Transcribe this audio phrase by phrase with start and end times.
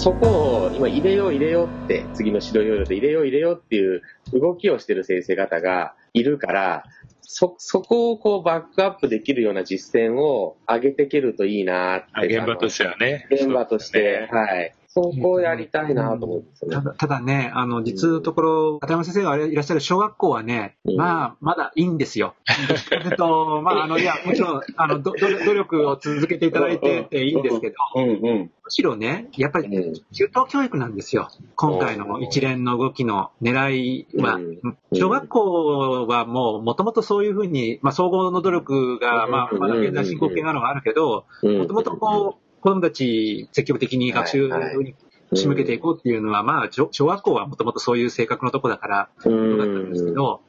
[0.00, 4.00] そこを今入れよう入れようって、次の指導要領で入れよう入れようっていう
[4.32, 6.84] 動きをしてる先生方がいるから、
[7.20, 12.06] そ、そこをこうバックアップできるような実践を上げていけるといいなって。
[12.14, 13.28] あ現場としてはね。
[13.30, 14.74] 現場として、そうはい。
[14.92, 16.76] そこをやりたいなと思うんですよね。
[16.76, 20.96] ただただね、あの、実のところ、片山先生がいらっしゃる小学校はね、うん。
[20.96, 22.34] まあ、まだいいんですよ。
[22.90, 28.50] えっと、まあ、あの、いや、もちろん、あの、努力を続けていただいてていいんですけど、うんうん。
[28.64, 29.94] むしろね、やっぱりうん。
[30.12, 31.28] 中等教育なんですよ。
[31.54, 34.34] 今回の一連の動きの狙いは。
[34.34, 34.76] うん。
[34.92, 39.58] 小学校はもう、もともとそういうふうに、まあ、総合の努力が、まあ、うん。
[39.60, 41.58] まだ現在進行形なのがあるけど、うん。
[41.58, 44.94] もともとこう、子供たち積極的に学習に
[45.34, 49.58] 仕向けていこうっていうのは、まあ、小小学校はもともとそういう性格のとこだから、うん。
[49.58, 50.40] だったんですけど、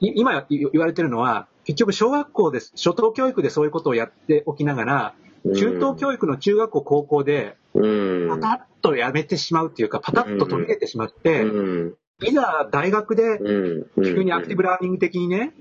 [0.00, 5.14] い今言われてるのは、結局小学校です、初等教育でそういうことをやっておきながら、
[5.54, 8.28] 中等教育の中学校、高校で、うん。
[8.28, 11.94] パタッとやめてしまうっていうか、パタッと途切れてしまって、うん。
[12.22, 14.04] いざ大学でうん。
[14.04, 15.52] 急にアクティブラーニング的にね、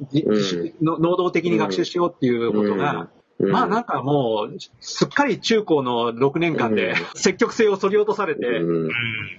[0.82, 3.10] 能動的に学習しようっていうことが、
[3.46, 6.96] うん、まあなんかもう、すっかり中高の6年間でうん。
[7.16, 8.90] 積極性をそぎ落とされて、うん。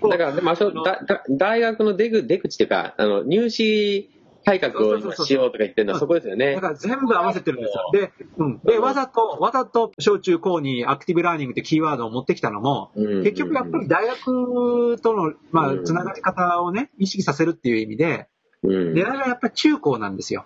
[0.08, 4.10] だから、まあ、そうだだ大学の出口出口っていうか、あの、入試
[4.44, 6.54] 改革を今しようとか言ってるのはそこですよね。
[6.54, 6.60] だ。
[6.60, 7.90] から全部合わせてるんですよ。
[7.92, 13.24] で、うん、でわざと、わざと小中高にアクティブラーニングってキーワードを持ってきたのも、うん。
[13.24, 15.84] 結局やっぱり大学との、まあ、うん。
[15.84, 18.28] つながり方をね、意識させるっていう意味で、
[18.62, 18.92] うん。
[18.92, 20.44] 狙いはやっぱり中高なんですよ。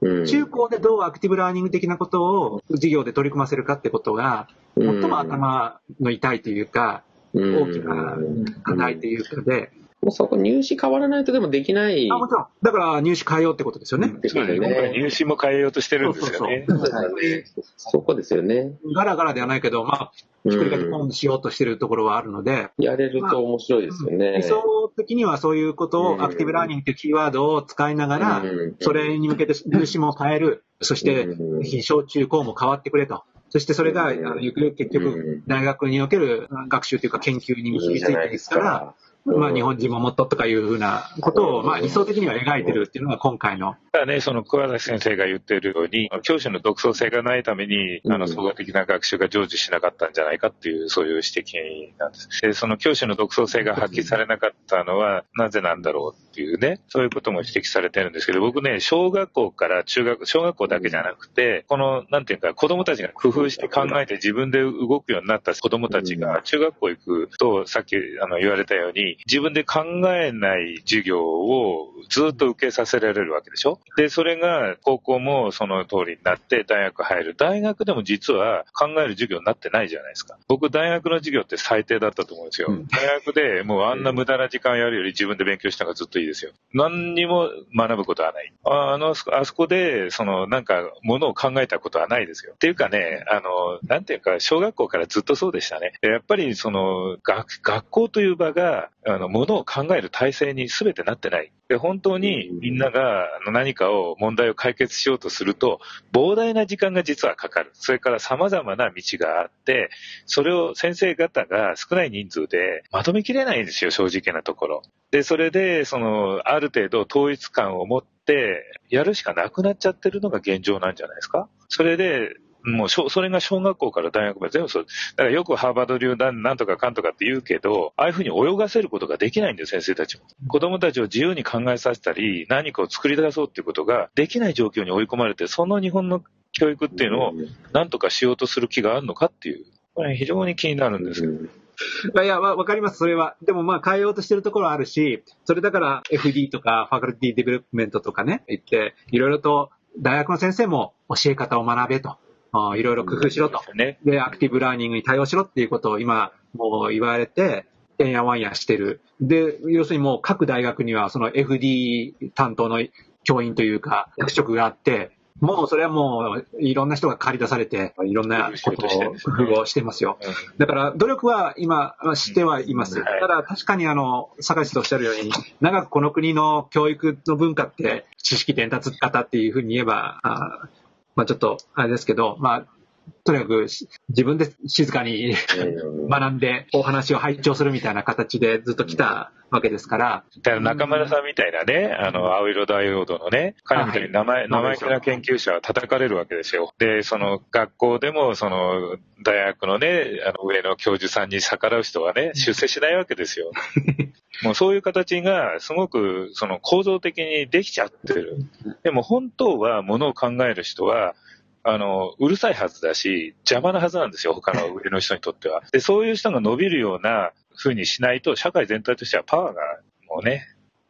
[0.00, 0.26] うん。
[0.26, 4.48] 中高でどうアクティブラーニング的なことを授業で取り組ませるかってことが、
[4.78, 7.02] 最も頭の痛いというか、
[7.34, 7.62] うん。
[7.62, 8.16] 大きな
[8.62, 12.10] 課題というかで、もうそこ入試変わらないとでもできない。
[12.10, 14.14] あもちろん、だから入試変えようってことですよね。
[14.16, 14.92] うですね。
[14.94, 16.64] 入試も変えようとしてるんですよね。
[16.66, 18.78] そうそうですねそこですよね。
[18.94, 20.12] ガラガラではないけど、まあ、
[20.48, 24.38] ひっくり返ってポンとしようとしてるところはあるので、やれると面白いですよね。
[24.38, 30.64] 理想的にはそういうことうんをアクティブラーニングというキーワードを使いながらうん、それに向けて入試も変える。
[30.80, 33.22] そしてう、ん小中高も変わってくれと。
[33.50, 38.94] そしてそれが、ゆくゆく結う局ん、大学における学習というか研究に結びついてですくから、か。
[39.24, 43.76] まあ日本人ももっととかいうふうなことを、うんまあ理想的には描いてるっていうのが今回の。
[43.92, 52.28] ただね、その桑田先生が言っているように、教師の独創性がないために、あうんの、総合的な学習が成就しなかったんじゃないかっていう、そういう指摘なんです。
[52.40, 69.84] で、その教師の独創性が発揮されなかったのは、なぜなんだろうっていうね、そういうことも指摘されてるんですけど、僕ね、小学校から中学、小学校だけじゃなくて、この、なんていうか、子供たちが工夫して考えて自分で動くようになった子供たちが、中学校行くと、さっきあの言われたように、自分で考
[70.14, 73.78] えない授業をずっと受けさせられるわけでしょ？
[73.98, 77.34] で、それが高校もその通りになって大学入る。
[77.36, 80.38] 大学でも実は考える授業になってないじゃないですか。
[80.48, 82.68] 僕大学の授業って最低だったと思うんですよ。
[82.70, 86.52] うん大学でもうあんな無駄な時間やるより自分で勉強した方がずっといいですよ。
[86.72, 88.52] 何にも学ぶことはない。
[88.64, 92.52] ああの、あそこで、そのなんかものを考えたことはないですよ。
[92.54, 95.92] っていうかね、あの、なんていうか、小学校からずっとそうでしたね。
[96.02, 101.50] やっぱりその学、学校という場が、あの、ものを考える体制に全てなってない。
[101.68, 105.80] で、本当にみんなが何かを問題を解決しようとすると、
[106.12, 107.70] 膨大な時間が実はかかる。
[107.74, 109.90] それから様々な道があって、
[110.26, 114.82] それを先生方が少ない人数でまとめきれないんですよ、正直なところ。
[115.12, 116.09] で、それで、その、
[116.44, 121.48] ある程度統一感を持って、やるしかなくなっちゃってるのが現状なんじゃないですか？
[121.68, 124.86] それで、もう、それが小学校から大学まで全部そう。
[125.16, 130.24] だからよくハーバード流だなんとかかんとかって言うけど、ああいうふうに泳がせることができないんです、先生たちも。
[130.46, 136.22] 子供たちを自由に考えさせたり、何かを作り出そうっていうことができない状況に追い込まれて、その日本の
[136.52, 137.32] 教育っていうのを
[137.72, 139.64] 何とかしようとする気があるのかっていう。
[139.94, 141.32] これ非常に気になるんですけど。
[142.22, 143.36] いや、わわかります、それは。
[143.42, 152.16] でもまあ変えようとしてるところはあるし、それだから FD とかファカルティデベロップメントとかね、言って、いろいろと大学の先生も教え方を学べと。
[152.52, 153.60] あいろいろ工夫しろと。
[153.74, 154.00] ね。
[154.04, 157.66] で、アクティブラーニングに対応しろっていうことを今、もう言われて、
[157.96, 159.00] てんやわんやしてる。
[159.20, 162.82] で、要するにもう各大学にはその FD 担当の
[163.24, 168.88] 教員というか、役職があって、もうそれはもういろんな人が借り出されて、いろんなことを
[169.24, 170.18] 工夫をしてますよ。
[170.58, 173.02] だから努力は今してはいます。
[173.02, 175.30] ただ確かにあの、坂地とおっしゃるように、
[175.60, 180.68] 長くこの国の教育の文化って知識伝達型っていうふうに言えば、あ
[181.16, 182.79] まあちょっとあれですけど、まあ
[183.24, 186.08] とにかくし自分で静かにうん。
[186.10, 196.72] 学んでお話を拝聴するみたいな形でずっと来たわけですから、だから中村さんみたいなね、あの、青色ダイオードのね、彼みたいに名前、はい生意気な研究者は叩かれるわけですよ。
[196.78, 203.50] で、その学校でも、その、大学のね、あの、上の教授さんに逆らう人はね、出世しないわけですよ。
[204.42, 208.36] もうそういう形が、すごく、その、構造的にできちゃってる。
[208.82, 211.14] でも本当は、ものを考える人は、
[211.62, 215.62] あの、うるさいはずだし、邪魔なはずなんですよ、他の上の人にとっては。
[215.72, 219.62] で、そういう人が伸びるような風にしないと、社会全体としてはパワーが
[220.08, 220.46] もうね、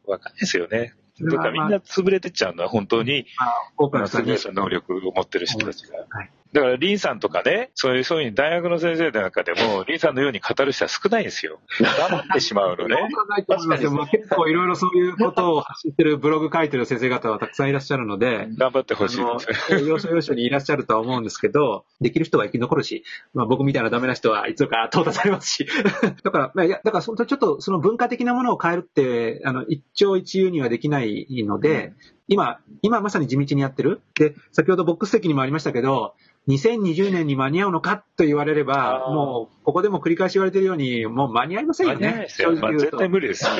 [0.06, 0.94] わかんないですよね。
[1.20, 5.98] だからみんな潰れてっちゃうのは本当に、まあ、多くの人に優れた能力を持ってる人たちが。
[6.08, 11.60] はいだから、リンさんとかね、そういう、そういう大学の先生の中でも、 リンさんのように語る人は少ないんですよ。
[11.78, 12.96] 黙ってしまうのね。
[12.96, 13.90] そうないと思いますよ。
[13.92, 19.74] まあ、結構いろいろそういうことを発してるブログ書いてる先生方はたくさんいらっしゃるので、頑張ってほしいあです。
[19.74, 25.66] の、要所要所にいらっしゃるとは思うんですけど、できる人は生き残るし、まあ僕みたいなダメな人はいつか淘汰されますし。
[26.24, 31.92] だから、まあ、いや、だからそのちょっとその文化的なものを変えるって、あの、一朝一夕にはできないので、
[32.30, 34.02] 今、今まさに地道にやってる。
[34.14, 36.14] で、先ほどボックス席にもありましたけど、
[36.46, 42.20] 2020年に間に合うのかと言われれば、もう、ここでも繰り返し言われてるように、もう間に合いませんよ間に合いね。
[42.22, 42.52] ですよ。
[42.52, 43.50] まあ、絶対無理ですよ。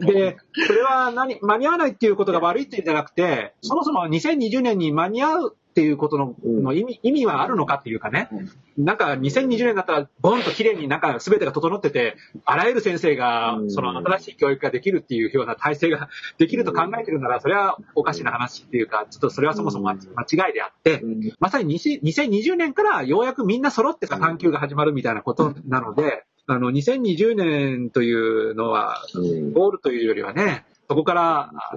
[0.00, 6.62] うんで、それは何、間に合わないっていうことが悪いっていうんじゃなくて、そもそも2020年に間に合うっていうことの,、うん。
[6.62, 8.28] の意味、意味はあるのかっていうかね、
[8.76, 13.70] なんか2020年だったら、ボンと綺麗になんか全てが整ってて、あらゆる先生がう、ん。
[13.70, 21.32] その新しい教育ができるっていうような体制が できると考えてるなら、それはおかしな話っていうか、ちょっとそれはそもそも間間違いであって、うん。
[21.40, 29.52] まさに20 2020年からようやくみんな揃ってた探求が始まるみたいなことなので、あの、2020年というのは、うん。
[29.52, 31.76] ゴールというよりはね、そこから、あ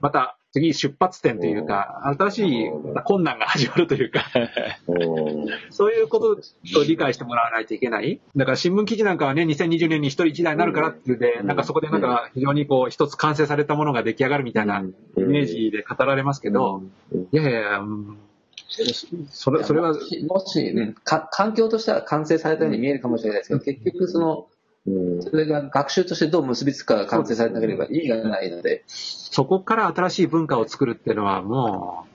[0.00, 2.70] また次出発点というか、新しい
[3.04, 4.24] 困難が始まるというか、
[4.86, 8.20] うんそういうことと理解してもらわないといけない。
[8.34, 11.46] だから新聞記事なんかはね、2020年に一人一台になるからっていうで、うん。
[11.46, 16.82] なんかそこでなんか非常にこう一つ完成されたものが出来上がるみたいなイメージで語られますけど、
[17.32, 17.80] いやいや
[19.28, 19.94] それ、それは、
[20.26, 24.57] もしね、か環境としては完成されたように見えるかもしれないですけど、結局その、うん
[25.20, 32.06] それが学習としてどう結びつくかが完成されなければ意味がないので、そこから新しい文化を作るっていうのはも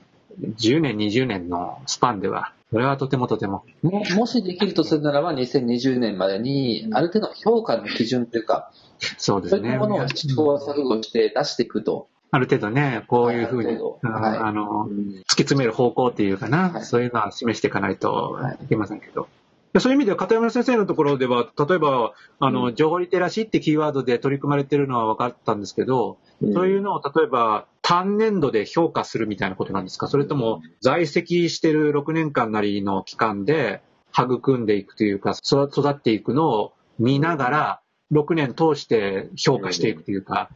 [0.41, 3.63] う、10年、20年のスパンでは、それはとてもとても。
[3.83, 8.71] ももしできるとするならば、2020年までに、ある程度の評価の基準というか、
[9.17, 9.61] そうですね。
[9.61, 12.07] そういったものを試行錯誤して出していくと。
[12.31, 19.27] ある程度ね、こういうふうに、はいあの、うん突き詰める方向っていうかな、はいそういうのは示していかないとはいいけませんけど。
[19.73, 22.75] でそういう意味では、片山先生のところでは、例えば、あの、うん。
[22.75, 26.19] 情報リテラシーってキーワードで取り組まれてるのは分かったんですけど、
[26.53, 30.07] そういうのを例えば単年度で評価するみたいなことなんですか？
[30.07, 33.81] それとも在籍してる6年間なりの期間で
[34.15, 37.81] 育んでいくというか、育育っていくのを見ながら、
[38.11, 40.49] 6年通して評価していくというか、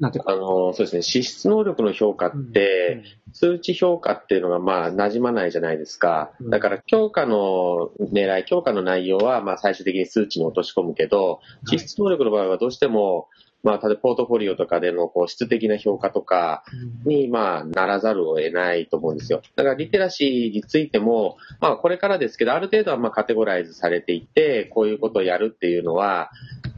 [0.00, 0.32] なんていうか。
[0.32, 3.02] あの、そうですね、資質能力の評価って、
[3.32, 6.32] 数値評価っていうのがまあ馴染まないじゃないですか。
[6.40, 13.28] うんだから強化の狙い、強化の内容はまあ最終的に数値に落とし込むけど、資質能力の場合はどうしても、
[13.64, 16.64] まあ、例えばポートフォリオとかでのこう質的な評価とか
[17.06, 19.40] にまあならざるを得ないと思うんですよ。
[19.56, 26.30] だからリテラシーについても、まあこれからですけど、ある程度はまあカテゴライズされていって、こういうことをやるっていうのは、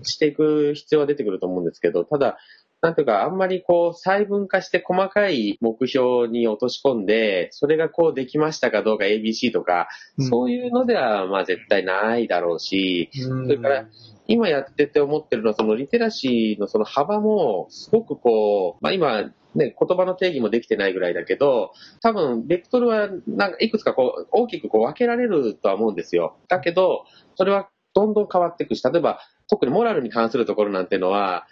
[0.02, 2.38] していく必要は出てくると思うんですけど、ただ、
[2.86, 9.88] なんていうか、あんまりこう、細分化して細かい目標に落とし込んで、それがこうできましたかどうか ABC とか、
[10.18, 13.86] うんそういうのではまあ絶対ないだろうし、うんそれから
[14.28, 21.72] 今やってて思ってるのは、そのリテラシーのその幅も、すごくこう、まあ今、ね、言葉の定義もできてないぐらいだけど、
[22.02, 26.36] 多分、ベクトルは、なんか、いくつかこう、大きくこう分けられるとは思うんですよ。
[26.48, 27.04] だけど、
[27.36, 31.46] それはどんどん変わっていくし、例えば、特にモラルに関するところなんてのは、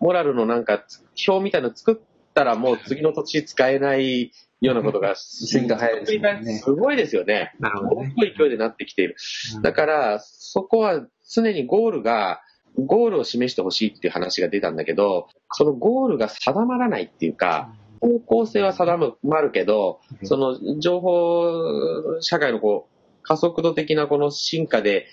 [0.00, 0.84] モラルのなんか、
[1.26, 1.96] 表みたいなの作っ
[2.34, 7.54] たらもう次の年使えないようなことが、線が早いですねすごいですよね。
[7.58, 8.10] なるほどね。
[8.10, 9.16] すごい勢いでなってきている。
[9.62, 12.40] だから、そこは常にゴールが、
[12.76, 25.06] ゴールを示してほしいっていう話が出たんだけど、そのゴールが定まらないっていうか、方向性は定まるけど、うんその情報社会のこう、加速度的なこの進化で、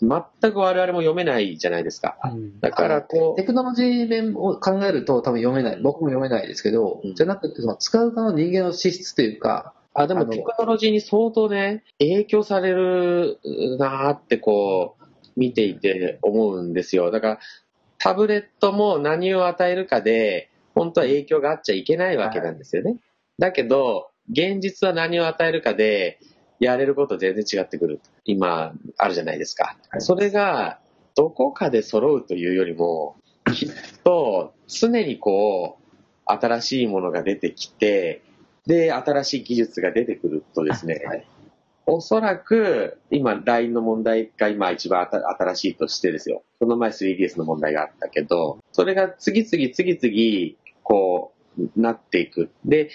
[0.00, 2.18] 全く我々も読めないじゃないですか。
[2.24, 5.80] うんだからこテクノロジー面を考えると多分読めない。
[5.80, 13.38] 僕も読めないですけど、うんじゃなくて、その使う側の人間の資質というか、う、あ、でもテクノロジーに相当ね、影響される
[13.78, 15.04] なーってこう、
[15.36, 17.10] 見ていて思うんですよ。
[17.10, 17.38] だから、
[17.98, 22.96] タブレットも何を与えるかで、本当は影響があっちゃいけないわけなんですよね。
[23.38, 26.18] だけど、現実は何を与えるかで、
[26.64, 28.00] やれること全然違ってくる。
[28.24, 29.76] 今、あるじゃないですか。
[29.98, 30.78] それが、
[31.16, 33.16] どこかで揃うというよりも、
[33.54, 33.68] きっ
[34.02, 35.84] と、常にこう、
[36.26, 38.22] 新しいものが出てきて、
[38.66, 41.26] で、新しい技術が出てくるとですね、はい
[41.86, 46.42] おそらく、今、LINE の問題が今一番新しいとしてですよ。
[46.58, 52.50] その前 3DS の問題があったけど、それが次々次々、こう、なっていく。
[52.64, 52.90] で、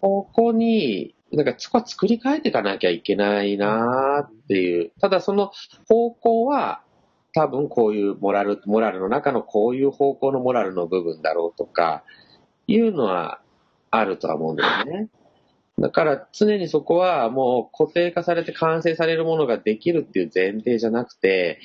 [0.00, 4.92] ここに、なんかそこは作り変えていかなきゃいけないなっていう。
[5.00, 5.52] ただその
[5.88, 6.82] 方向は、
[7.34, 12.02] 多分こういうモラル、モラルの中のこういう方向のモラルの部分だろうとか、
[12.66, 13.40] いうのは
[13.90, 15.08] あるとは思うんですね。
[15.78, 21.60] だから常にそこはもう固定化されて完成されるものができるっていう前提じゃなくて、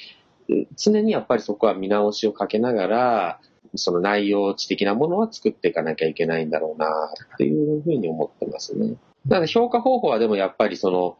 [0.77, 3.39] 常にやっぱりそこは見直しをかけながら、
[3.75, 6.87] その内容値的なものは作っていかなきゃいけないんだろうな
[7.33, 8.95] っていうふうに思ってますね。
[9.27, 11.17] なので評価方法はでもやっぱりその、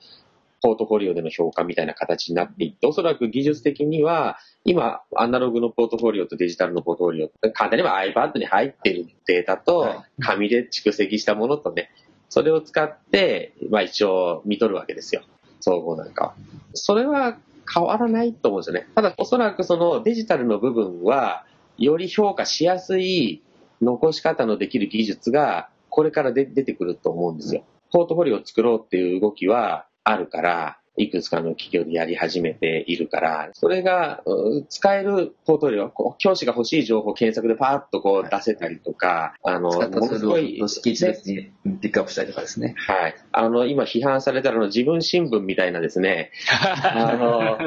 [0.63, 11.91] ポートフォリオでの評価みたいな形になっていって、おそらく技術的には、今、アナログのポートフォリオとデジタルのポートフォリオ、簡単に言えば iPad に入ってるデータとは、紙で蓄積したものとね、
[12.29, 15.23] それを使って、まあ一応見とるわけですよ。
[15.59, 16.33] 総合なんかは。
[16.73, 17.37] それは
[17.71, 18.87] 変わらないと思うんですよね。
[18.95, 21.45] ただおそらくそのデジタルの部分は、
[21.77, 23.41] より評価しやすい
[23.81, 27.65] 残し方のできる技術が、これからで出てくると思うんですよ。
[27.93, 42.75] ポートフォリオを作ろうっていう動きはあるから、いくつかの企業でやり始めているから、それがう使えるポートフォリオ、教師が欲しい情報を検索でパーッとこう出せたりとか、あの、使ったものすごい組織一列にピックアップしたりとかですね。
[42.77, 43.15] はい。
[43.31, 46.31] あの、今批判されたの自分新聞みたいなですね、
[46.61, 47.57] あの、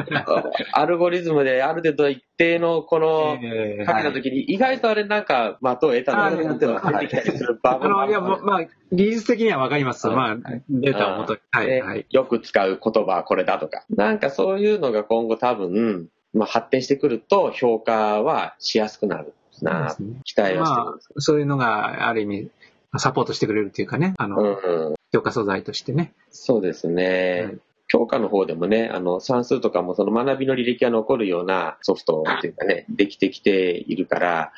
[0.72, 10.06] アルゴリズムである程度一定のこの、えーかけた時に意外とあれなんか的を得たのが出てきたりする場あの、いや、ま、あ、技術的にはわかります。
[10.08, 10.36] はいまあ、
[10.68, 11.40] データをもとに。
[11.50, 12.06] はい、ではい。
[12.10, 13.84] よく使う言葉はこれだとか。
[13.90, 22.50] なんかそういうのが今後多分、まあ、発展してくると評価はしやすくなるなね期待はしてるまんですあ、そういうのがある意味、
[22.98, 26.12] サポートしてくれるっていうかね、あの、うんうん、評価素材としてね。
[26.30, 27.42] そうですね。
[27.46, 27.58] はい
[27.88, 34.52] 教科の方でもね、あの、算数とかもその学びの履歴が残るようなソフトっていうかね、できてきているから、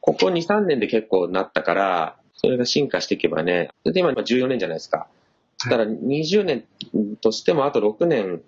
[0.00, 5.08] ここ2、3年で結構なったから、それが進化していけばね、で今14年じゃないですか。
[5.64, 6.64] だから20年
[7.20, 8.42] としてもあと6年、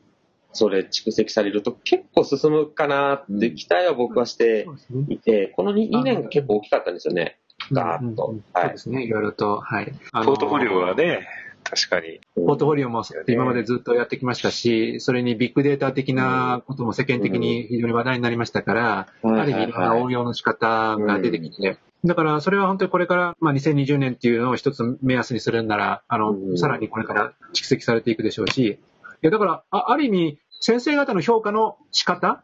[0.52, 4.66] それ蓄積されると結構進むかなって期待は僕はして。
[5.08, 7.38] いて、この 2, 2年が結構大きかったんですよね。
[7.72, 9.60] ガーッとそうですね、いろいろと。
[9.60, 9.92] はい。
[10.12, 11.26] ポートフォリオはね、
[11.70, 12.20] 確かに。
[12.34, 18.82] ポートフォリオも今までずっとやってきましたし、それにビッグデータ的なことも世間的に非常に話題になりましたから、
[19.22, 26.58] はいある意味いろんな応用の仕方が出てきて、だからそれは本当にこれから、まあ、2020年っていうのを一つ目安にするんなら、あの、うん。
[26.58, 28.78] さらにこれから蓄積されていくでしょうし、い
[29.22, 32.42] やだから、あある意味、先生方の評価の仕方、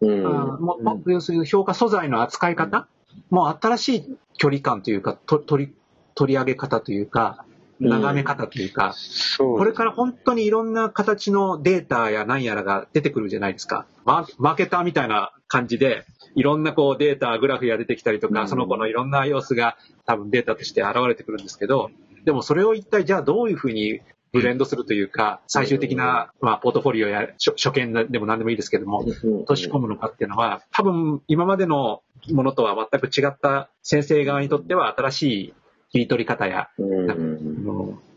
[0.00, 0.22] うん。
[0.22, 2.86] も要するに評価素材の扱い方、
[3.30, 5.74] もう新しい距離感というか、と取り、
[6.14, 7.44] 取り上げ方というか、
[7.80, 9.58] 眺め方というか、そう。
[9.58, 13.86] これから本当にいろんな形のデータや何やらが出てくるじゃないですか。
[14.04, 16.04] マーケターみたいな感じで、
[16.34, 18.48] いろんなこうデータ、グラフが出てきたりとか、うん。
[18.48, 21.90] その子のいろんな様子が多分データとして現れてくるんですけど、
[22.24, 24.00] でもそれを一体じゃあどういうふうに
[24.32, 35.54] ブレンドするというか、最終的な、まあ、ポートフォリオや初初見でも何でもいいですけども、落とし込むのかっていうのは、多分今までのものとは全く違った先生側にとっては新しい
[35.90, 36.68] 切り取り方や、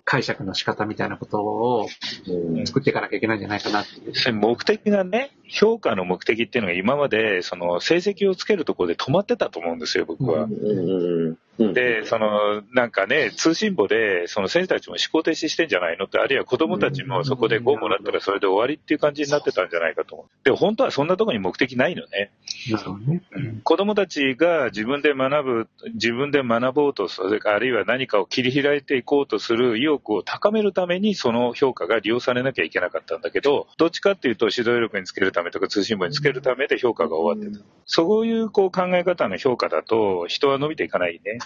[0.03, 1.87] 解釈の仕方みたいなことを
[2.27, 4.33] うん作っていかなきゃいけないんじゃないかなっていう。
[4.33, 10.43] 目的がね、評価の目的っていうのが今まで、その成績をつけるところで止まってたと思うんですよ、僕は。
[10.43, 11.37] うんうん
[11.73, 20.27] で、その、なんかね、通信簿で、その先生たちも思考停止してんじゃないのって、あるいは子供たちもそこで5もらったらそれで終わりっていう感じになってたんじゃないかと思う。
[20.43, 22.31] でも本当はそんなところに目的ないのね。
[22.69, 23.21] なるほどね。
[23.63, 37.63] 子供たちが自分で学ぶ、自分で学ぼうと、それからあるいは何かを切り開いていこうとする意欲を高めるために、その評価が利用されなきゃいけなかったんだけど、どっちかっていうと指導力につけるためとか通信簿につけるためで評価が終わってた。
[37.85, 41.39] そういうこう考え方の評価だと、人は伸びていかないね。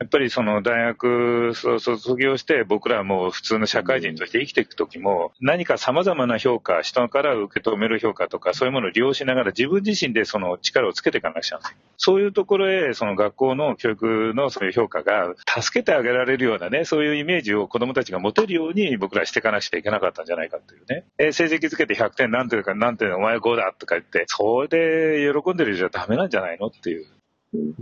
[0.00, 21.04] やっぱりその大学を卒業して僕らはもう普通の社会人として生きていくときも何か様々な評価、人から受け止める評価とかそういうものを利用しながら自分自身でその力をつけていかなくちゃならないそういうところへその学校の教育のそういう評価が助けてあげられるようなね、そういうイメージを子供たちが持てるように僕らはしていかなくちゃいけなかったんじゃないかというね。
[21.18, 27.04] え成績つけて100点なんていうかなんていうのお前5だとか言って、それで喜んでるじゃダメなんじゃないのっていう。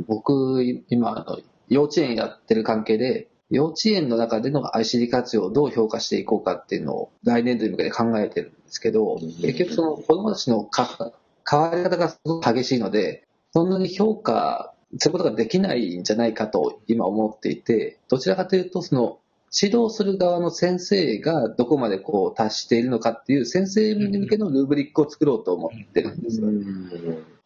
[0.06, 1.26] 僕、今、
[1.68, 11.12] 幼稚園やってる関係で、幼稚園の中での ICT 活用をどう評価していこうかっていうのを来年度に向けて考えてるんですけど、結局その子供たちのか
[11.48, 19.18] 変わり方がすごく激しいので、そんなに評価することができないんじゃないかと今思っていて、どちらかというとその
[19.50, 26.48] 指導する側の先生がどこまでこう達しているのかっていう先生に向けのルーブリックを作ろうと思ってるんですよ。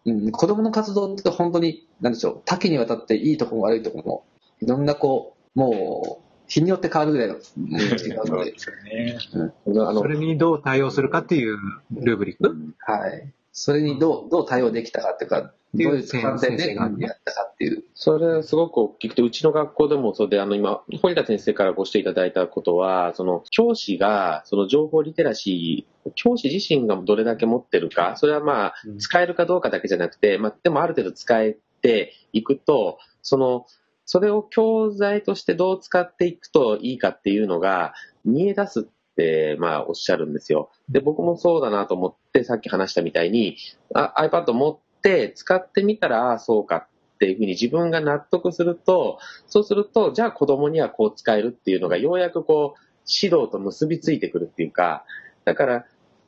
[0.04, 4.24] うん、子供の活動って本当に、なんでしょう、多岐にわたっていいところも悪いところも、
[4.60, 11.56] いろんなこう、もう、日によって変わるぐらいの、違うので、それにどう対応するかっていう
[11.92, 12.54] ルーブリック。
[12.78, 13.32] はい。
[13.52, 17.84] それにどう、どう対応できたかっていうか、どういう観点で先生がやったかっていう。
[17.94, 33.66] それすごく大きくて、うちの学校でもそうで、あの今、堀田先生からご指摘いただいたことは、その教師が、その情報リテラシー、教師自身がどれだけ持ってるか、それはまあうん、使えるかどうかだけじゃなくて、まあ、でもある程度使えていくと、その、
[34.04, 38.84] それを教材としてどう使っていくといいかっていうのが見え出すっ
[39.16, 40.70] て、まあ、おっしゃるんですよ。
[40.88, 43.56] で、僕もそうだなと思って、さっき話したみたいに、
[43.94, 46.86] あ iPad 持って使ってみたら、ああ、そうかっ
[47.18, 55.04] ていうふうに自分が納得すると、そうすると、じゃあ子供にはこう使えるっていうのがようやくこう、指導と結びついてくるっていうか、
[55.44, 55.86] だから、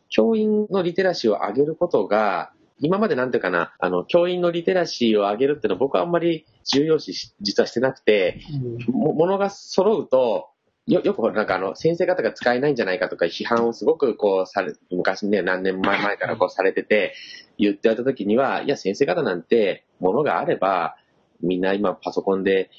[0.08, 8.40] 教員のリテラシーを上げることが、今までなんていうかな、あの、教員のリテラシーを上げるっていうのは僕はあんまり重要視し実はしてなくて、
[8.88, 10.48] もものが揃うと、
[10.86, 17.14] よ、よくほらなんかあの、先生方が使えないんじゃないかとか批判をすごくこうされ、昔ね、何年前前からこうされてて、
[17.58, 20.96] 言ってた時には、いや、先生方なんて、ものがあれば、
[21.40, 22.70] みんな今パソコンで、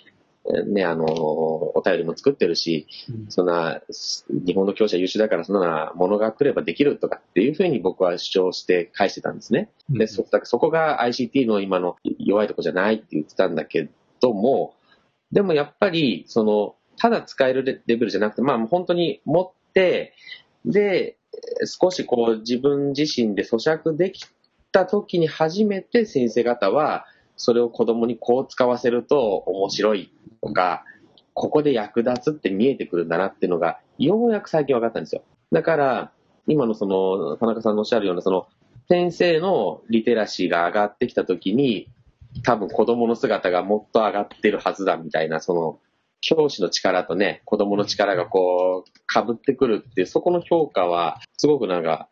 [0.47, 2.85] えーね、あの、お便りも作ってるし、
[3.29, 9.71] そんな、す日本の教師は優秀だから、そんなものが来ればできるとかっていうふうに僕は主張して返してたんですね。
[9.89, 13.89] で、そ、そこが ICT の今の弱いとこじゃないって言ってたんだけ
[14.21, 14.75] ども、
[15.31, 20.13] でもやっぱり、その、ただ使えるレベルじゃなくて、まあ本当に持って、
[20.65, 21.17] で、
[21.65, 24.25] 少しこう自分自身で咀嚼でき
[24.71, 27.05] た時に初めて先生方は、
[27.37, 30.83] それを子供にこう使わせると面白いとか、
[31.33, 35.23] ここで役立つって見えてくるんだなっていうのが、ようやく最近分かったんですよ。
[35.51, 36.11] だから、
[36.47, 38.47] 今のその、田中さんのおっしゃるような、その、
[38.87, 41.89] 先生のリテラシーが上がってきたときに、
[42.43, 45.79] 多分子供の姿がもっと上がってるはずだみたいな、その、
[46.25, 52.09] 教師の力とね、子供の力がこう、被ってくるっていう、そこの評価は、すごくなんか、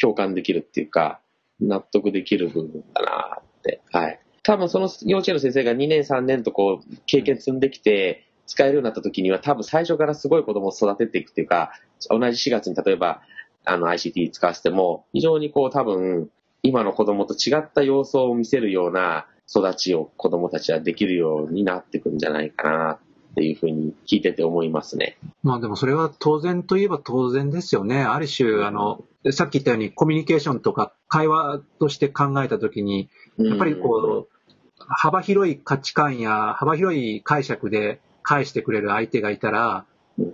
[0.00, 1.20] 共感できるっていうか、
[1.60, 3.80] 納得できる部分だなって。
[3.90, 4.20] はい。
[4.44, 11.72] 多分その幼稚園の先生が2年3年とこう、経験積んできて、使えるようになった時には、多分最初からすごい子供を育てていくっていうか、
[12.08, 13.22] 同じ4月に例えば、
[13.64, 16.30] あの ICT 使わせても、非常にこう多分、
[16.62, 22.98] 今の子供と違った様子を見せるような育ちを子供たちはできるようになっていくんじゃないかな
[23.30, 25.16] っていうふうに聞いてて思いますね。
[25.42, 28.02] まあでもそれは当然といえば当然ですよね。
[28.02, 34.40] ある種、あの、さっき言ったようにコミュニケーションとか会話として考えたときに、やっぱりこう、
[34.78, 39.84] 幅広い価値観や幅広い解釈で返してくれる相手がいたら、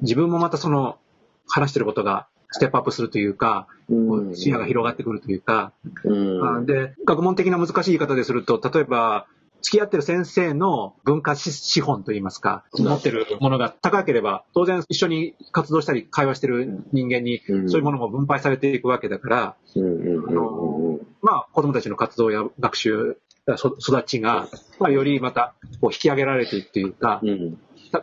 [0.02, 0.98] 自分もまたその
[1.46, 5.72] 話してることがステップアップするというか、うん、視野が広がってくるというか、
[6.64, 9.26] で、学問的な難しい言い方ですると、例えば、
[9.62, 13.70] 付き合ってる先生の文化資本といいますか、持ってるものが。
[13.70, 17.70] 高ければ、当然一緒に活動したり会話してる人間に、うん。
[17.70, 23.18] そういうものも分配されていくわけだから、うんうんうんうんまあ子供たちの活動や学習、
[23.56, 27.20] そ育ちが、まあ、よりまたこう引き上げられていくというか、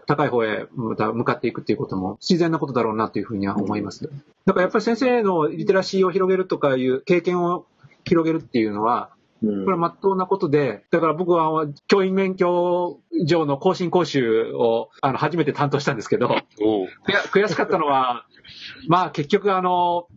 [0.05, 4.09] 高い方へまた向かっていくっていうことも自然なことだろうなというふうには思います。
[4.45, 7.65] だからやっぱり先生のリテラシーを広げるとかいう経験を
[8.03, 16.29] 広げるっていうのは、うんこれは真っ当なことで、だから僕は教員免許上の更新講習をあの初めて担当したんですけど、
[17.29, 18.25] 悔悔しかったのは、
[18.87, 20.07] まあ結局あの、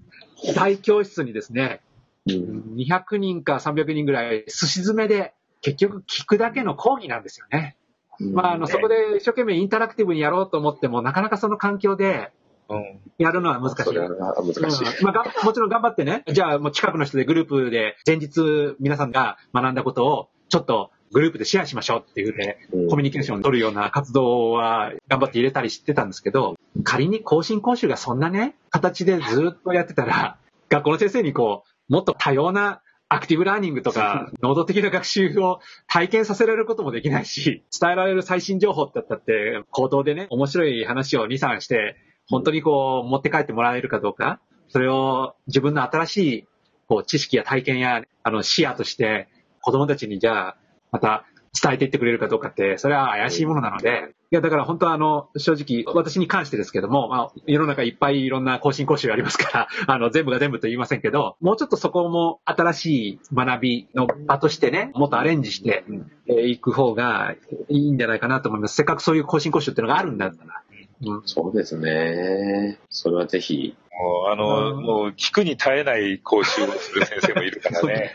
[0.55, 1.81] 大教室にですね、
[2.27, 2.75] うん。
[2.77, 7.77] 200人か300人ぐらい、すし詰めで、結局聞くだけの講義なんですよね。
[8.21, 12.31] まあ、あの、そこで一生懸命インタラクティブにやろうと思っても、なかなかその環境で
[12.69, 13.01] うん。
[13.19, 13.85] やるのは難しい。
[13.85, 14.99] それは難しい。
[14.99, 41.97] うんまあ、がもちろん頑張ってね、じゃあもう近くの人でグループで前日皆さんが学んだことをちょっとグループでシェアしましょうっていうね、うんコミュニケーションを取るような活動は頑張って入れたりしてたんですけど、仮に更新講習がそんなね、形でずっとやってたら、 学校の先生にこう、もっと多様なアクティブラーニングとか、 能動的な学習を体験させられることもできないし、伝えられる最新情報ってだったって、口頭でね、面白い話を2、3して、
[42.29, 46.45] 本当にこう、持って帰ってもらえるかどうか、それを自分の新しい、
[46.89, 49.29] こう、知識や体験や、あの、視野として、
[49.61, 50.57] 子供たちにじゃあ、
[50.93, 51.25] また
[51.61, 65.85] 伝えていってくれるかどうかって、それは怪しいものなので、いや、だから本当はあの、正直、私に関してですけども、まあ、世の中いっぱいいろんな更新講習ありますから、 あの、全部が全部と言いませんけど、もうちょっとそこも新しい学びの場としてね、もっとアレンジして
[66.29, 67.35] えーいく方が
[67.69, 68.75] いいんじゃないかなと思います。
[68.75, 70.63] せっかくそういう更新講習っていうのがあるんだったら。
[71.03, 72.79] うんそうですね。
[72.89, 73.77] それはぜひ。
[73.99, 78.15] もう、あの、うんもう、聞くに耐えない講習をする先生もいるからね。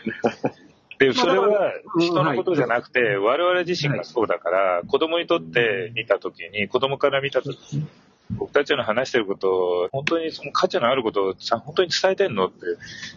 [0.98, 7.86] で、それは人のことじゃなくて、我々自身がそうだから、子供にとって見たときに、子供から見たときに、
[8.30, 12.58] 僕たちの話してることを、本当にその価値のあることをさ本当に伝えてんのって、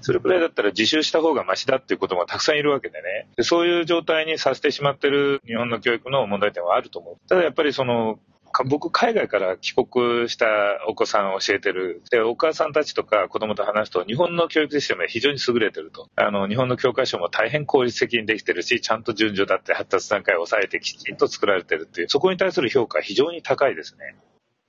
[0.01, 3.27] それくらいだったら自習した方がマシだっていう子供がたくさんいるわけでね。
[3.37, 7.29] でそういう状態にさせてしまってる日本の教育の問題点はあると思う。
[7.29, 8.19] ただやっぱりその、か
[8.63, 10.47] 僕、海外から帰国した
[10.87, 12.01] お子さんを教えてる。
[12.09, 16.09] で、お母さんたちとか子供と話すと、日本の教育システムは非常に優れてると。
[16.15, 24.15] あの、日本の教科書も大変効率的にできてるし、ちゃんと順序だって発達段階を抑えてきちんと作られてるっていう、そこに対する評価は非常に高いですね。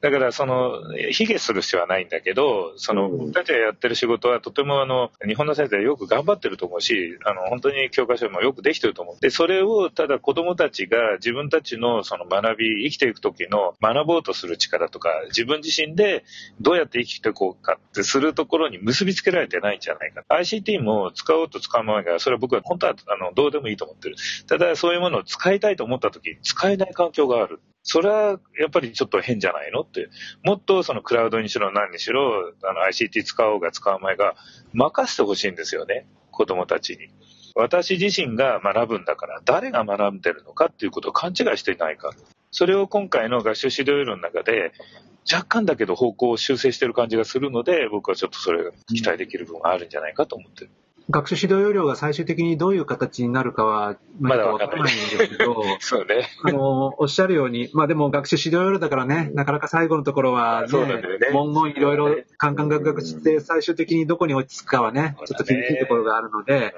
[0.02, 9.16] だから、その、卑下する必要はないんだけど、その、うん僕たちがやってる仕事はとてもあの、日本の先生はよく頑張ってると思うし、あの、本当に教科書もよくできてると思う。
[9.20, 16.24] で、それを、ただ子供たちが自分たちのその学び、生きていく時の学ぼうとする力とか、自分自身で
[16.60, 20.24] どうやって生きていこうかってするところに結びつけられてないんじゃないか。
[20.28, 24.16] ICT も使おうと使うままが、それは僕は本当は、あの、どうでもいいと思ってる。
[24.46, 27.60] ただ、そういうものを使いたいと思った時、使えない環境がある。
[27.88, 29.82] それはやっぱりちょっと変じゃないの？
[29.82, 30.08] って。
[30.42, 34.34] もっとそのクラウドにしろ何にしろ、あの ICT 使おうが使う前が
[34.72, 36.08] 任せてほしいんですよね。
[36.32, 37.08] 子供たちに。
[37.54, 42.10] 私自身が学ぶんだから、誰が学んでるのかっていうことを勘違いしていないか。
[42.50, 44.72] それを今回の学習指導要領の中で、
[45.32, 50.70] 若干だけど方向を修正してる感じがするので、僕はちょっとそれが期待できる部分があるんじゃないかと思ってる。
[51.08, 56.28] 学習指導要領が最終的にどういう形になるかは、まだわからないんですけど、 そうね。
[56.42, 61.28] あの、おっしゃるように、まあでも学習指導要領だからね、なかなか最後のところはね、そうなんだよね。
[61.32, 66.74] 文言いろいろカンカンガクガクして、最終的にどこに落ち着くかはね、ちょっと厳しいところがあるので、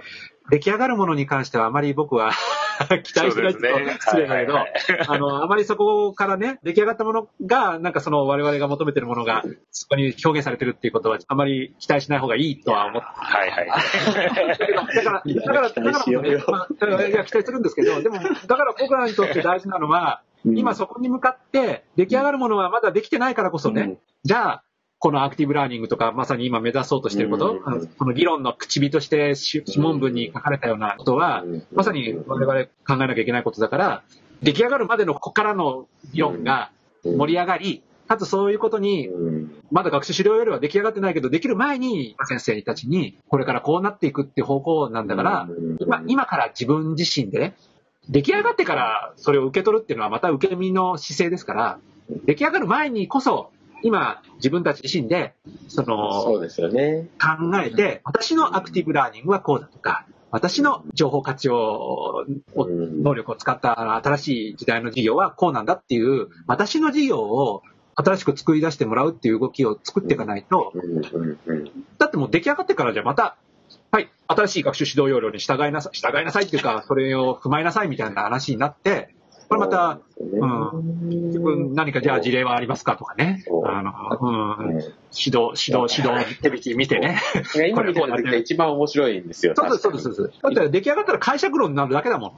[0.51, 2.33] 出来上がるものに関してはあまり僕は
[3.03, 5.07] 期待してないと失礼だけど、はいはいはい。
[5.09, 13.09] あの、あまりそこからね、出来上がったものが、なんかその我々が求めてるものが、そこに表現されてるっていうことは、あまり期待しない方がいいとは思って。
[13.09, 13.67] はいはい。
[13.67, 23.99] だから、だから、だからいや、期待するんですけど、でも、だから僕らにとって大事なのは、今そこに向かって出来上がるものはまだできてないからこそね、うん。
[24.23, 24.63] じゃあ、
[25.01, 27.61] このアクティブラーニングとか、まさに今目指そうとしていること、
[27.99, 34.03] この議論の口火としてし諮問文に書かれたようなことは、うんまさに我々考えなきゃいけないことだから、
[34.43, 36.71] 出来上がるまでのここからの議論が
[37.05, 39.55] 盛り上がり、かつそういうことにうん。
[39.71, 45.77] まだ学習指導よりは出来上がってないけど、できる前に先生たちに、これからこうなっていくっていう方向なんだから、うん。
[45.79, 47.55] 今今から自分自身でね、
[48.09, 51.79] 出来上がってからそれを受け取るっていうのはまた受け身の姿勢ですから、
[52.25, 53.51] 出来上がる前にこそ、
[53.83, 55.35] 今自分たち自身で、
[55.69, 57.09] その、そうですよね。
[57.21, 67.63] 考えて、私のアクティブラーニングはこうだとか、私の情報活用能力を使った新しい時代の事業はこうなんだっていう、私の事業を
[67.95, 70.73] 新しく作り出してもらうっていう動きを作っていかないと、
[71.99, 73.37] だってもう出来上がってからじゃまた、
[73.91, 79.15] はい、新しい学習指導要領に従いなさい、従いなさいっていうか、それを踏まえなさいみたいな話になって、
[79.49, 83.45] これまた、自分何かじゃあ事例はありますかとかね。
[83.65, 87.19] あの、うん、うん指導、指導、指導、手引き見てね。
[87.71, 88.01] 今見て。
[88.01, 89.55] る時が一番面白いんですよ。
[89.57, 90.41] そうです、そうです。
[90.43, 92.33] だって出来上がったら解釈論になるだけだもん。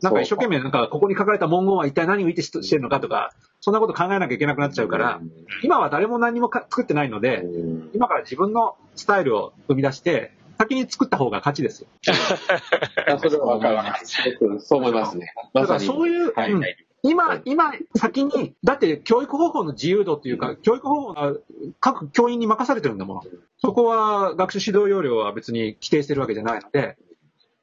[0.00, 5.20] なんか一生懸命なんかここに書かれた文言は一体何を意図してるのかとか、そんなこと考えなきゃいけなくなっちゃうから、
[5.62, 7.90] 今は誰も何もか作ってないので、うん。
[7.94, 11.88] 今から自分のスタイルを生み出して、先に作った方が勝ちですよ。
[13.06, 14.60] あそれはわかるわかる。
[14.60, 15.32] そう思いますね。
[15.54, 15.86] だからまさに。
[15.86, 21.32] そういう、うんはいはい今、今、先に、だって教育方法の自由度というか、教育方法が
[21.78, 23.22] 各教員に任されてるんだもの。
[23.58, 26.96] そこは学習指導要領は別に規定してるわけじゃないので、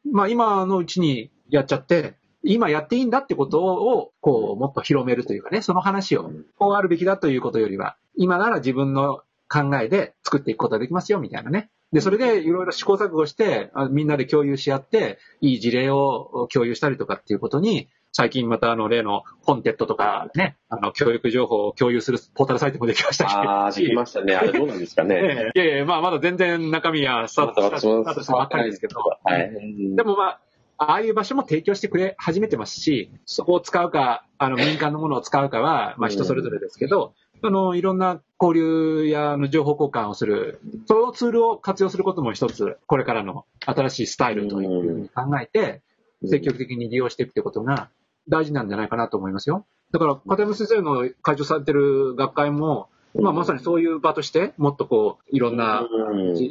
[0.10, 11.70] まあ今のうちにやっちゃって、今やっていいんだってことを、こう、もっと広めるというかね、その話を、こうあるべきだということよりは、今なら自分の考えで作っていくことができますよ、みたいなね。
[11.96, 23.34] で、それでいろいろ試行錯誤して、あみんなで共有し合って、いい事例を共有したりとかっていうことに、最近またあの例のコンテットとかね、あの教育情報を共有するポータルサイトもできましたし。
[23.34, 24.36] ああ、できましたね。
[24.36, 25.16] あれどうなんですかね。
[25.16, 29.96] ええいやいや、まあまだ全然中身はスタートまだ私もスタートしたばっかりですけど、はい。
[29.96, 30.40] でもまあ、
[30.78, 45.82] ああいう場所も提供してくれ始めてますし、そこを使うか、あの民間のものを使うかは、まあ人それぞれですけど、あの、いろんな交流やあの情報交換をする、そのツールを活用することも一つ、これからの新しいスタイルというふうに考えて、
[46.26, 47.90] 積極的に利用していくということが
[48.30, 49.66] 大事なんじゃないかなと思いますよ。
[49.92, 52.90] だから、片山先生の会長されてる学会も、
[53.22, 55.88] まあ、まさにそういう場として、もっとこう、いろんな、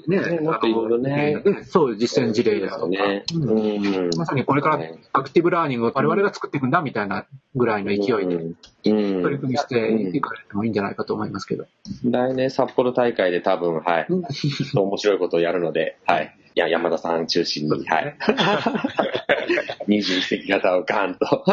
[0.09, 3.25] ね、ねあのそう、実践事例ですとか、ね。
[4.17, 4.81] まさにこれから
[5.13, 8.55] アクティブラーニングを我々が作っていくんだみたいなぐらいの勢いでうん
[9.23, 11.67] 取り組みしていかれてもいいんじゃないかと思いますけど。
[12.05, 14.07] 来年札幌大会で多分、はい。
[14.75, 16.35] 面白いことをやるので、はい。
[16.55, 18.17] いや、山田さん中心に、はい。
[19.89, 21.45] 21世紀型をガンと。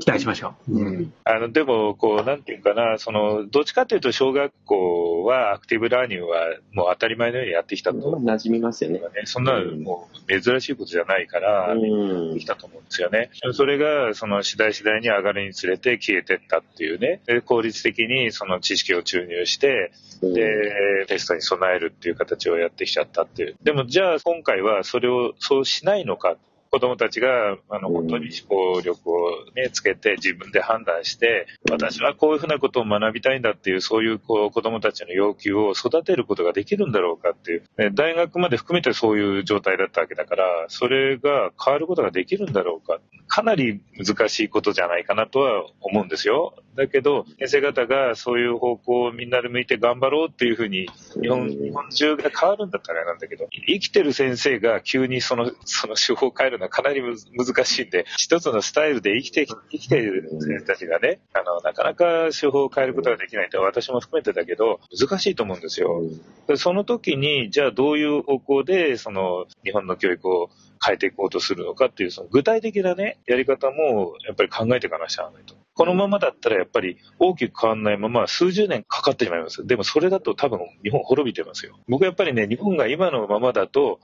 [0.00, 0.80] 期待しましょう。
[0.80, 6.38] うんあの、でも、こう、なんていうかな、その、どっちかというと、小学校はアクティブラーニングは
[6.72, 7.98] もう当たり前のようにやってきたと。
[7.98, 8.98] 馴染みますよね。
[8.98, 13.30] ね、そんなのもう珍しいことじゃないから、うんできたと思うんですよね。
[13.52, 17.20] それが、その次第次第に上がるにつれて消えてったっていうね。
[17.26, 23.56] で効率的にその知識を注入して、で、テストに備えるっていう形をやってきちゃったっていう。
[23.62, 26.36] でも、じゃあ今回はそれをそうしないのか。
[26.70, 37.64] 子供たちが、あの、うん本当に思考力をね、つけて自分で判断して、私はこういうふうなことを学びたいんだっていう、そういう、こう、子供たちの要求を育てることができるんだろうかっていう。
[37.76, 43.00] ね大学まで含めてそういう状態だったわけだから、それが変わることができるんだろうか。
[43.26, 46.54] かなり難しいことじゃないかなとは思うんですよ。
[46.74, 50.88] だけど、先生方がそういう方向をみんなで向いて頑張ろうっていうふうに、
[51.20, 66.02] 日本、うん日本中が変わるんだったらなんだけど、生きてる先生が急にその、 その手法を変えるのはかなり難しいんで、一つのスタイルで生きて、生きている先生たちがね、あの、なかなか手法を変えることができないって私も含めてだけど、難しいと思うんですよ。
[66.46, 70.50] でその時に、じゃあどういう方向で、その、日本の教育を
[70.84, 75.54] 変えていこうとするのかっていう、その具体的なね、やり方も、やっぱり考えていかなきゃならないと。
[75.80, 79.66] このままだったらやっぱり大きく変わらないまま数十年かかってしまいます。
[79.66, 81.78] でもそれだと多分日本滅びてますよ。
[81.88, 83.98] 僕やっぱりね、日本が今のままだと、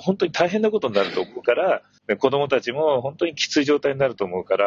[0.00, 1.80] 本当に大変なことになると思うから、
[2.18, 4.66] 子供たちも本当にきつい状態になると思うから、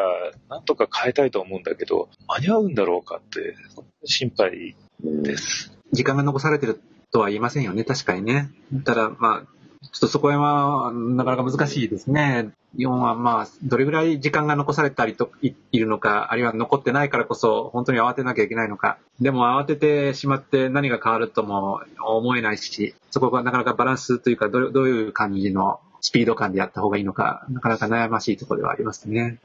[0.49, 3.55] なんとか変えたいと思うんだけど、間に合うんだろうかって、
[4.03, 5.71] 心配です。
[5.93, 8.49] 時間が残されてるとは言いませんよね、確かにね。
[8.85, 9.54] ただ、まあ、
[9.91, 12.49] ちょっとそこは、なかなか難しいですね。
[12.77, 18.97] 日本はまあ、どれぐらい時間が残されたりといいるのか、あるいは残ってないからこそ、本当に慌てなきゃいけないのか。
[19.19, 29.39] でも慌ててしまって何が変わるとも思えないし、そこがなかなかバランスというか、どどういう感じのスピード感でやった方がいいのか、なかなか悩ましいところではありますね。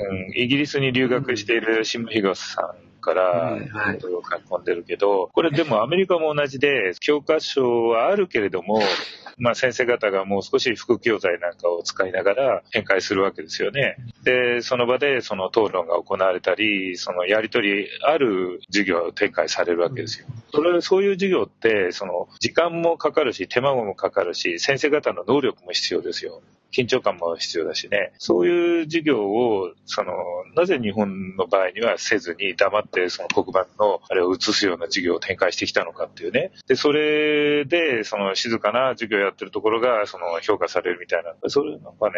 [0.00, 8.80] うん、イギリスに留学しているシムヒガさんから、はいはいを書き込んでるけど、これでもアメリカも同じで、 教科書はあるけれども、
[9.38, 13.96] まあ先生方がもう少し副教材なんかを使いながら展開するわけですよね。
[14.24, 20.26] で、その場でその討論が行われたり、そのやりとりある授業を展開されるわけですよ。
[20.52, 26.42] それ、そういう授業って、その時間もかかるし、手間もかかるし、先生方の能力も必要ですよ。
[26.72, 28.12] 緊張感も必要だしね。
[28.18, 30.12] そういう授業を、その、
[30.54, 36.52] なぜ日本の場合にはせずに黙ってその黒板のあれを映すような授業を展開してきたのかっていうね。
[36.66, 41.34] で、それで、その静かな授業をやってるところが、その評価されるみたいな。
[41.48, 42.12] それなんかね、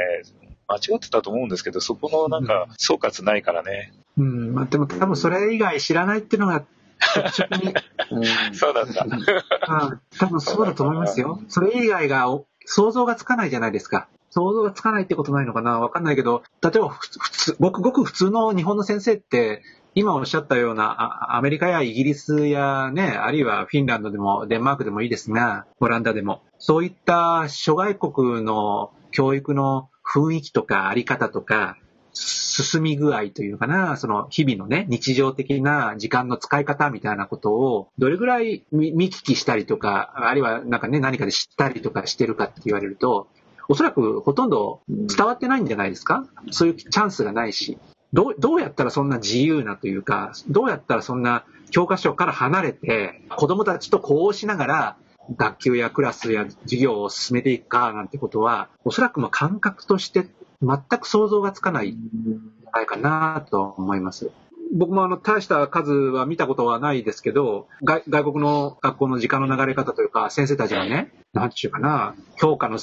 [0.68, 3.92] 間違ってたと思うんですけど、そこのなんか総括ないからね。
[4.18, 6.64] うん、まあでも多分それ以外知らないっていうのが、
[8.52, 8.82] そうだ。
[8.82, 11.40] うん多分そうだと思いますよ。
[11.48, 14.08] それ以外がお想像がつかないじゃないですか。
[14.30, 15.80] 想像がつかないってことないのかな？
[15.80, 19.62] わかんないけど、例えば普通、ごくごく普通の日本の先生って、
[19.94, 31.76] 今おっしゃったようなアメリカやイギリスやね、あるいはフィンランドでもデンマークでもいいですが、オランダでも、そういった諸外国の教育の雰囲気とかあり方とか、
[32.12, 43.28] 進み具合というかな、その日々のね、日常的な時間の使い方みたいなことを、どれぐらい見見聞きしたりとか、あるいはなんかね、何かで知ったりとかしてるかって言われると、
[43.68, 46.24] おそらくほとんど伝わってないんじゃないですか？
[46.50, 47.78] そういうチャンスがないし。
[48.12, 54.96] どう、どうやったらそんな自由なというか、どうやったらそんな教科書から離れて、子供たちとこうしながら、
[55.36, 60.26] 学級やクラスや授業を進めていくかなんてことは、おそらくま感覚として
[60.62, 64.30] 全く想像がつかないんじゃないかなと思います。
[64.72, 72.78] 僕もあの、大した数は見たことはないですけど、外外国の学校の時間の流れ方というか、先生たちがね、なんちゅうかな、教科の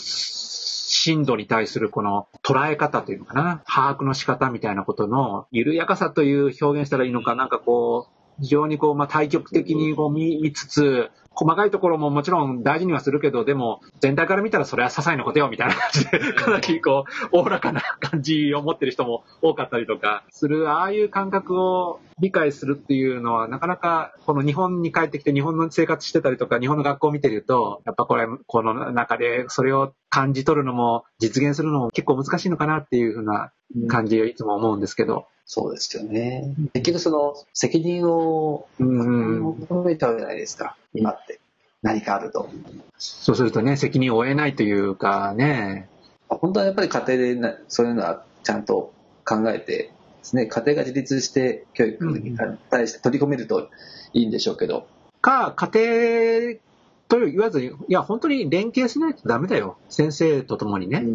[1.03, 33.52] 震度に対するこの捉え方というのかな、把握の仕方みたいなことの緩やかさという表現したらいいのか、なんかこう、非常にこう、まあ、対極的にこう見見つつ、細かいところももちろん大事にはするけど、でも全体から見たらそれは些細なことよみたいな感じで、かなりこう、おおらかな感じを持ってる人も多かったりとかする、ああいう感覚を理解するっていうのは、なかなかこの日本に帰ってきて日本の生活してたりとか、日本の学校を見てると、やっぱこれ、この中でそれを感じ取るのも実現するのも結構難しいのかなっていうふうな
[33.88, 35.28] 感じをいつも思うんですけど。
[35.50, 36.54] そうですよね。
[36.73, 41.39] 結局その責任をうん求めちゃうじゃないですか、今って。
[41.82, 42.50] 何かあると。
[42.97, 45.89] そうするとね、責任を負えないというかね、
[46.28, 49.91] 本当はやっぱり家庭でなそういうのはちゃんと考えてで
[50.23, 52.38] すね、家庭が自立して教育に
[52.69, 53.69] 対して取り込めると
[54.13, 54.88] いいんでしょうけど、
[55.21, 56.60] か、家庭
[57.08, 59.78] と言わずに、いや、本当に連携しないとダメだよ。
[59.89, 61.06] 先生と共にね。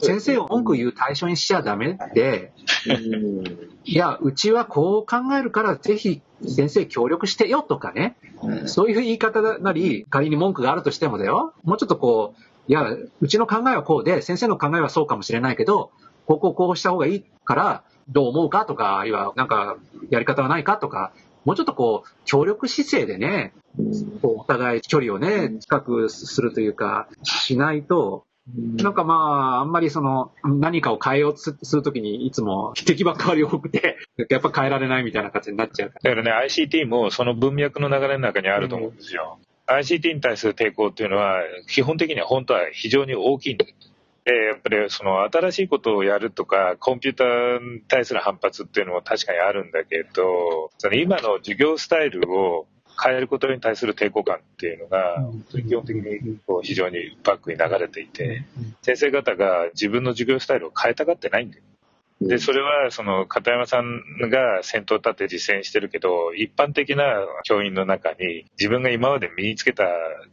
[0.00, 2.52] 先生を文句言う対象にしちゃダメで、
[2.86, 8.68] うんいや、うちはこう考えるから、ぜひ先生協力してよとかね、うん。
[8.68, 15.90] そういう言い方なり、仮に文句があるとしてもだよ、もうちょっとこう、いや、うちの考えはこうで、先生の考えはそうかもしれないけど、
[16.26, 19.76] こうこうこうした方がいいから、どう思うかとか、あるいはなんか
[20.10, 21.12] やり方はないかとか、
[21.44, 23.54] もうちょっとこう、協力姿勢でね、
[24.22, 28.24] お互い距離をね、近くするというか、しないと、
[28.56, 33.98] なんかまあ、あんまりその、何かを変えようとするときに、いつも敵ばっかり多くて、
[34.30, 36.14] やっぱ変えられないみたいな感じになっちゃうから。
[36.16, 39.38] だからね、ICT もその文脈の流れの中にあると思うんですよ。
[39.66, 43.92] ICT に対する抵抗っていうのは、基本的には本当は非常に大きいんです。
[44.24, 52.66] で、やっぱりその新しいことをやるとか、コンピューターに対する反発っていうのも確かにあるんだけど、その今の授業スタイルを
[53.02, 58.44] 変えることに対する抵抗感っていうのが、本当に基本的にこう非常にバックに流れていて、
[58.82, 61.62] 先生方が自分の授業スタイルを変えたがってないんだよ。
[62.20, 67.04] で、それは、その、片山さんが先頭立って実践してるけど、一般的な
[67.44, 69.84] 教員の中に、自分が今まで身につけた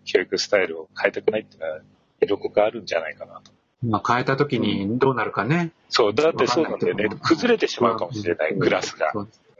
[0.03, 1.81] 教育スタイルを変えたくないっていうのは、
[2.21, 3.51] 色濃くあるんじゃないかなと。
[3.83, 5.73] まあ、変えたときにどうなるかね。
[5.89, 7.07] そう、だってそうなんだよね。
[7.21, 9.13] 崩れてしまうかもしれない、クラスが。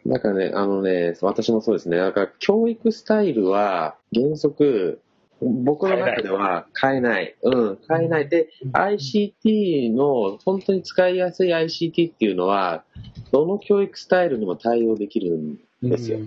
[0.08, 1.98] だからね、あのね、私もそうですね。
[1.98, 5.02] だから教育スタイルは原則、
[5.41, 7.36] 僕の中では変えない。
[7.41, 8.30] うん、変えない。
[8.30, 12.84] で、ICT の本当に使いやすい ICT っていうのは、
[13.32, 16.20] どの教育スタイルにも対応できるんですよ。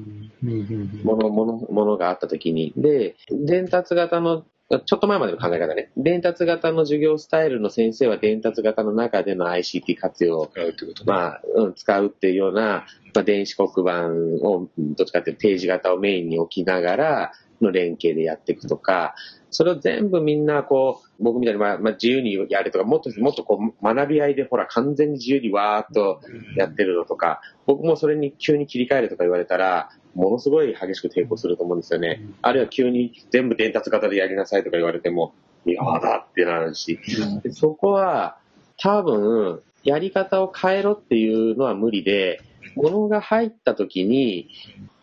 [1.04, 2.72] もの、もの、ものがあったときに。
[2.76, 5.90] で、伝達型の、ちょっと前までの考え方ね。
[5.96, 11.12] 伝達型の授業スタイルの先生は伝達型の中での ICT 活用を使うってことね。
[11.12, 14.08] まあ、うん、使うっていうような、まあ、電子黒板
[14.46, 19.14] を、どっちかっていうと定時型をメインに置きながらの連携でやっていくとか、
[19.50, 26.20] それを全部みんなこう、僕みたいにまあ、まあ、自由にやるとか、もっともっとこう、学び合いでほら、完全に自由にわーっと
[26.56, 32.20] やってるのとか、僕もそれに急に切り替えるとか言われたら、ものすごい激しく抵抗すると思うんですよね。
[32.42, 35.32] あるいは急に全部伝達型でやりなさいとか言われても、
[35.64, 36.98] 嫌だってなるし。
[37.44, 38.36] でそこは、
[38.78, 42.40] 多分、やり方を変えろっていうのは無理で、
[42.74, 44.48] 物が入った時に、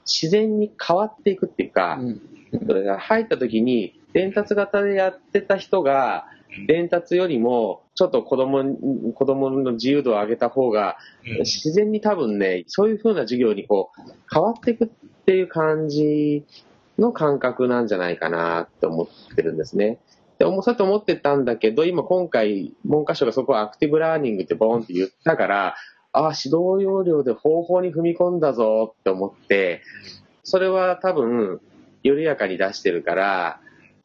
[0.06, 1.98] 自然に変わっていくっていうか、
[2.68, 6.26] それが入った時に、伝達型でやってた人が、
[6.68, 11.38] 伝達よりも、ちょっと子供に、子供の自由度を上げた方が、うん。
[11.40, 14.88] 自然に多分ね、そういう風な授業にこう、変わっていくっ
[15.26, 16.44] ていう感じ
[16.98, 20.00] の感覚なんじゃないかなって思ってるんですね。
[20.38, 25.76] で、そうやって思ってたんだけど、今今回、文科省がそこをアクティブラーニングってボーンって言ったから、
[26.12, 29.82] ああ、指導要領で方法に踏み込んだぞって思って、
[30.44, 31.60] それは多分、
[32.04, 33.60] 緩やかに出してるから、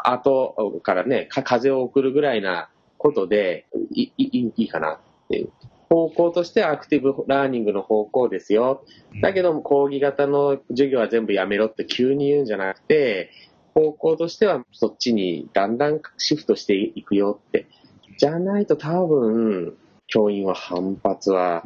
[0.04, 5.52] 後からね、か風を送るぐらいなことでいいいいいかなっていう。
[5.90, 8.84] 方向としてアクティブラーニングの方向ですよ。
[9.20, 13.30] だけども講義型の授業は全部やめろって急に言うんじゃなくて、
[13.74, 17.66] 方向としてはそっちにだんだんシフトしていくよって。
[18.18, 21.64] じゃないと多分、教員は反発は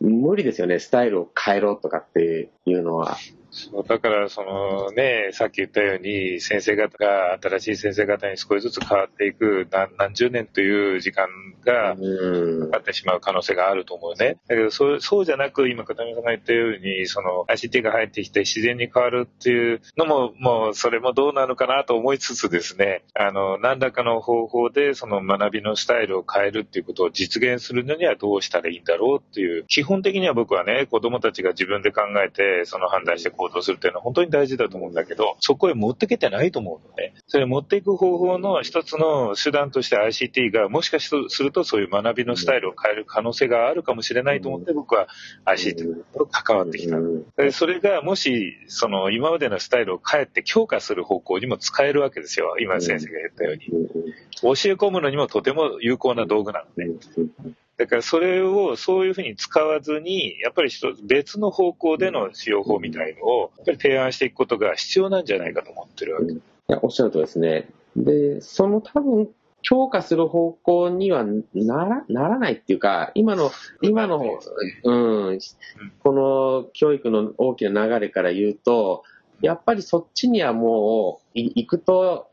[0.00, 0.78] 無理ですよね。
[0.78, 3.16] スタイルを変えろとかっていうのは。
[3.54, 11.28] そうだから、そのね、さっき言ったように、先生方が、新しい先生方に少しずつ変わっていく何何十年という時間
[11.64, 14.38] がうんかかってしまう可能性があると思うね。
[14.48, 37.14] だけど、そうそうじゃなく、今、片山さんが言ったように、その ICT が入ってきて自然に変わるっていうのも、もう、それもどうなのかなと思いつつですね、あの、何らかの方法で、その学びのスタイルを変えるっていうことを実現するのにはどうしたらいいんだろうっていう、基本的には僕はね、子供たちが自分で考えて、その判断して行動するっていうのは本当に大事だと思うんだけど、そこへ持ってけてないと思うのね。
[37.26, 45.08] それ持っていく方法の一つの手段として ICT が、もしかするとそういう学びのスタイルを変える可能性があるかもしれないと思って僕は
[45.46, 46.96] ICT と関わってきた。
[47.52, 52.56] それがもし、その今までのスタイルを変えて強化する方向にも使えるわけですよ。
[52.60, 53.64] 今先生が言ったように。
[54.42, 56.84] 教え込むのにもとても有効な道具なので。
[57.76, 60.70] だからそれをそういうふうに使わずに、やっぱり
[61.02, 66.32] 別の方向での使用法みたいのをやっぱり提案していくことが必要なんじゃないかと思ってるわけ。
[66.32, 67.68] いや、おっしゃるとですね。
[67.96, 69.28] で、その多分、
[69.62, 73.50] 強化する方向にはならならないっていうか、今の、
[73.80, 74.38] 今の、
[74.84, 74.94] う
[75.34, 75.38] ん、
[76.00, 79.04] この教育の大きな流れから言うと、
[79.40, 82.28] やっぱりそっちにはもう行くと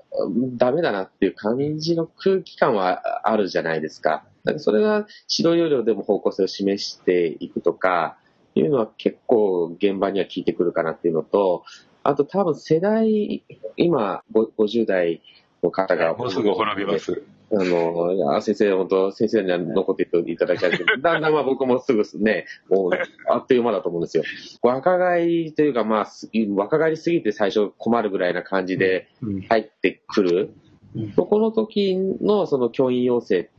[0.57, 4.25] ダメだなっていう感じの空気感はあるじゃないですか。
[4.57, 8.17] それが指導要領でも方向性を示していくとか、
[8.55, 11.63] いうのは結構現場には効いてくるかなっていうのと、
[12.03, 13.43] あと多分世代、
[13.77, 15.21] 今50代
[15.63, 16.15] の方が。
[16.15, 17.23] もうすぐ滅びます。
[17.53, 22.91] あの、先生、本当、先生には残っていただきたいけど、 だんだんまあ僕もすぐね、もう、
[23.29, 24.23] あっという間だと思うんですよ。
[24.61, 26.07] 若返りというか、まあ、
[26.55, 29.09] 若返りすぎて最初困るぐらいな感じで
[29.49, 30.53] 入ってくる。
[30.95, 33.49] うんうん、そこの時のその教員養成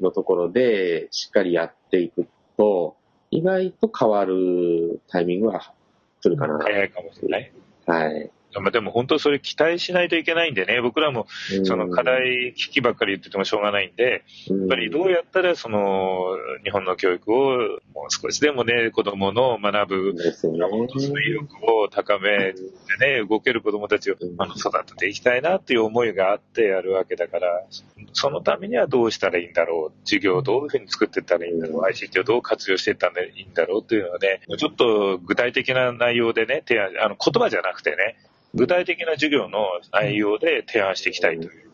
[0.00, 2.26] のところでしっかりやっていく
[2.56, 2.96] と、
[3.30, 5.74] 意外と変わるタイミングは
[6.22, 6.58] 来るかな。
[6.58, 7.52] 早いかもしれない。
[7.86, 8.30] はい。
[8.60, 11.26] まあ、でも本当それ期待しないといけないんでね、僕らも
[11.64, 17.56] その課題危機ばっかり言っててもしょうがないんで、やっぱりどうやったらその日本の教育を
[17.94, 22.60] もう少しでもね、子供の学ぶ、その意欲を高めて
[23.00, 27.64] ね、動ける子供たちをあの育てていきたいなっていう思いがあってやるわけだから、
[28.12, 38.16] そのためにはどうしたらいいんだろう、授業をどういうふうに作っていったらいいんだろう、ICT をどう活用していったらいいんだろうっていうのはね、ちょっと具体的な内容でね、提案、あの言葉じゃなくてね、
[38.54, 41.70] 具体的な授業の内容で提案していきたいという。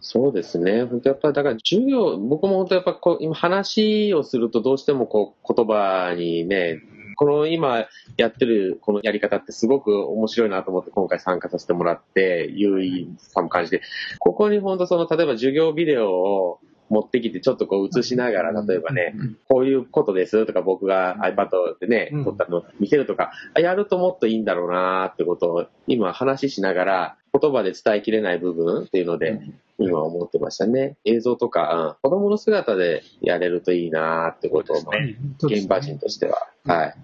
[0.00, 0.84] そうですね。
[0.84, 6.80] 本当やっぱりだから授業、僕も本当やっぱこう今話をするとどうしてもこう言葉にね、
[7.16, 13.82] この今やってるこのやり方ってすごく面白いなと思って今回参加させてもらって優位さも感じて、
[14.20, 19.14] ここに本当その例えば授業ビデオを持ってきてちょっとこう映しながら、例えばね、
[19.48, 29.40] こういうことですとか僕が iPad でね、撮ったのを見せるとか、やるともっといいんだろうなってことを今話しながら言葉で伝えきれない部分っていうので、
[29.78, 30.96] 今思ってましたね。
[31.04, 34.76] 映像とか、うん、子供の姿でやれるといいなってことを、
[35.42, 36.48] 現場人としては。
[36.64, 36.94] はい。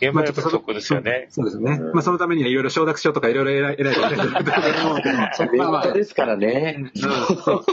[0.00, 1.26] 現場はそこですよね。
[1.30, 1.78] そうですね。
[1.92, 6.92] まあそのためにはいろいろ承諾書とかいろいろ偉い偉いことやってると思うですからね。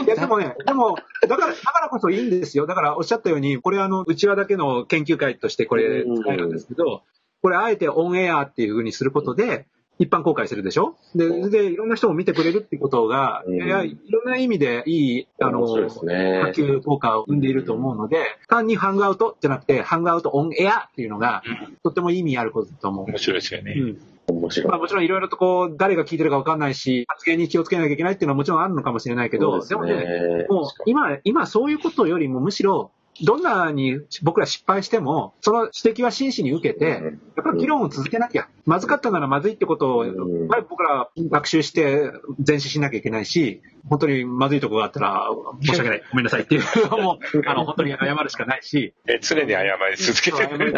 [0.06, 0.96] いやでもね、でも、
[1.28, 2.66] だから、だからこそいいんですよ。
[2.66, 7.04] だからおっしゃったように、これあの、うちわだけの研究会としてこれ使えるんですけど、
[7.42, 9.68] これあえてオンエアっていうふうにすることで、
[9.98, 10.96] 一般公開するでしょ？
[11.16, 15.62] で、で、いろんな人も見てくれるってことが、うん、いや、いろんな意味でいい、あの、
[16.04, 18.18] ね、波及効果を生んでいると思うので、
[18.50, 21.44] 単にハングアウトじゃなくて、ハングアウトオンエアっていうのが、
[21.84, 23.06] とっても意味あることだと思う。
[23.06, 23.76] 面白いですよね。
[23.78, 23.98] うん。
[24.28, 24.70] 面白い。
[24.70, 32.92] まあもちろんいろいろとこう、誰が聞いてるかわかんないし、発言に気をつけなきゃいけないっていうのはもちろんあるのかもしれないけど、でね、でもね、もう今、今そういうことよりもむしろ、
[33.22, 37.02] どんなに僕ら失敗しても、その指摘は真摯に受けて、やっ
[37.44, 38.50] ぱり議論を続けなきゃ。
[38.66, 40.16] まずかったならまずいってことを、やっ
[40.50, 42.12] ぱり僕ら学習して
[42.46, 45.30] 前進しなきゃいけないし、本当にまずいとこがあったら、
[45.62, 48.94] 申し訳ない、ごめんなさいっていうの も、あの、本当に謝るしかないし。
[49.22, 50.76] 常に謝り続けてる。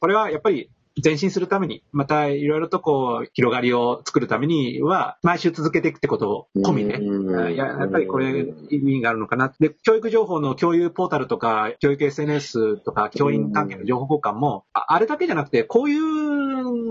[0.00, 0.70] これはやっぱり
[1.02, 9.52] 前進するために、またいろいろとこう、広がりを作るためには、毎週続けていくってことを込みで、ややっぱりこれ意味があるのかな。
[9.58, 16.39] で、教育情報の共有ポータルとか、教育 SNS とか、教員関係の情報交換も、あれだけじゃなくて、こういう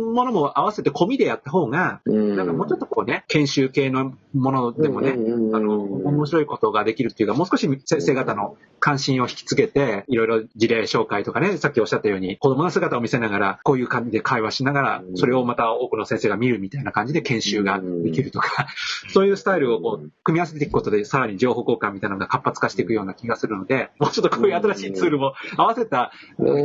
[0.10, 18.68] ものも合わせて込みでやった方が、なんかもうちょっとこうね、研修系のものでもね、あの、面白いことができるっていうか、もう少し先生方の関心を引きつけて、いろいろ事例紹介とかね、さっきおっしゃったように、子供の姿を見せながら、こういう感じで会話しながら、それをまた多くの先生が見るみたいな感じで研修ができるとか、
[19.10, 26.12] そういうスタイルをこう組み合わせていくことで、さらに情報交換みたいなのが活発化していくような気がするので、もうちょっとこういう新しいツールも合わせた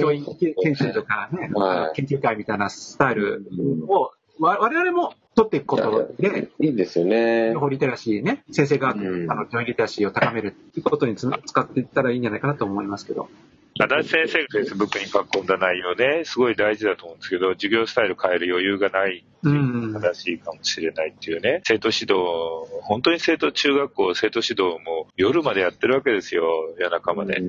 [0.01, 1.51] 教員研修とかね、
[1.95, 3.34] 研究会みたいなスタイル
[3.89, 7.53] を、我々も取っていくことで、いいですよね。
[7.53, 13.28] 情報リテラシーね、先生が、あの、教員リテラシーを高めるっていうことに使っていったらいいんじゃないかなと思いますけど。
[13.76, 22.14] 足立先生が Facebook に書き込んだ内容で、すごい大事だと思うんですけど、授業スタイル変える余裕がない正しいかもしれないっていうね、生徒指導、
[22.82, 26.45] 本当に生徒、中学校、生徒指導も夜までやってるわけですよ、
[26.78, 27.37] 夜中まで。
[27.37, 27.41] え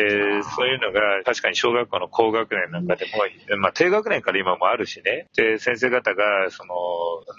[0.00, 6.74] ーそういうのが確かに小学校の高学年なんかでも、まあ低学年から今もあるしね、で、先生方が、その、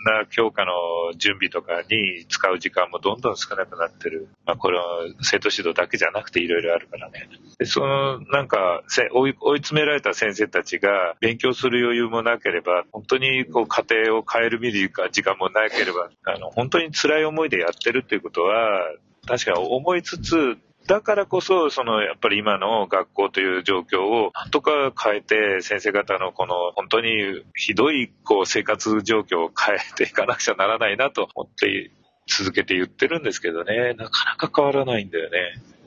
[0.06, 0.72] な、教科の
[1.18, 4.30] 準備とかに使う時間もどんどん少なくなってる。
[4.46, 4.84] まあこれは
[5.22, 7.30] 生徒指導だけじゃなくていろいろあるからね。
[7.60, 18.82] で、その、なんか、せ追い追い詰められた先生たちが勉強する余裕もなければ、本当にこう家庭を変える見る時間もなければ、あの、本当に辛い思いでやってるっていうことは、
[19.28, 31.92] 確かに思いつつ、だからこそ、その、やっぱり今の学校という状況を、なんとか変えて、先生方のこの、本当にひどい、こう、生活状況を変えていかなくちゃならないなと思って、
[32.28, 35.38] 続けて言ってるんですけどね、なかなか変わらないんだよね。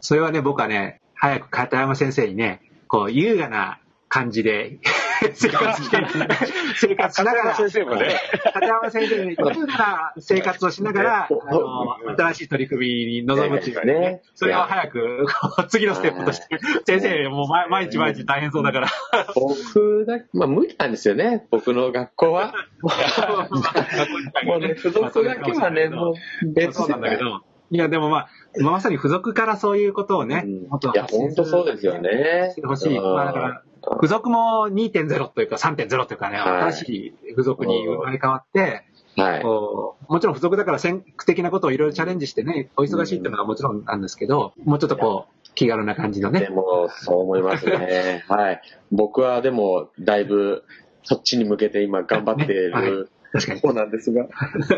[0.01, 3.79] それはね、僕はね、早く片山先生にね、こう、優雅な
[4.09, 4.79] 感じで
[5.35, 5.97] 生活して、
[6.77, 8.21] 生活しながら、先生もね、
[8.53, 13.99] 片山先生に優雅な生活をしながら、あの、新しい取り組みに臨むっていうね。
[13.99, 14.23] ね。
[14.35, 15.27] それを早く、
[15.69, 18.89] 次のステップとして、先生、もう毎毎日毎日大変そうだから、
[19.35, 22.55] 僕だ、まあ無理なんですよね、僕の学校は。
[24.45, 26.15] もうね、付属だけはね、もう
[26.53, 28.29] 別なんだけど、いや、でもまあ、
[28.63, 32.53] まさに付属からそういうことをね、うんいや、本当そうですよね。
[32.55, 32.97] してほしい。
[32.97, 33.63] うんまあだから、
[33.95, 38.85] 付属も2.0というか3.0というかね、はい新しい付属に生まれ変わって、
[39.17, 39.43] はい。
[39.43, 46.41] こうもちろん付属だから先駆的なことをいろいろチャレンジしてね、お忙しいっていうのはもちろんなんですけど、もうちょっとこう、気軽な感じのね。
[46.41, 48.25] でも、そう思いますね。
[48.29, 48.63] はい。
[48.93, 50.63] 僕はでも、だいぶ、
[51.03, 53.61] そっちに向けて今頑張っていねはいる確かに。
[53.61, 54.27] そうなんですが、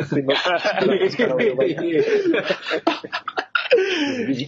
[0.04, 0.54] すいません。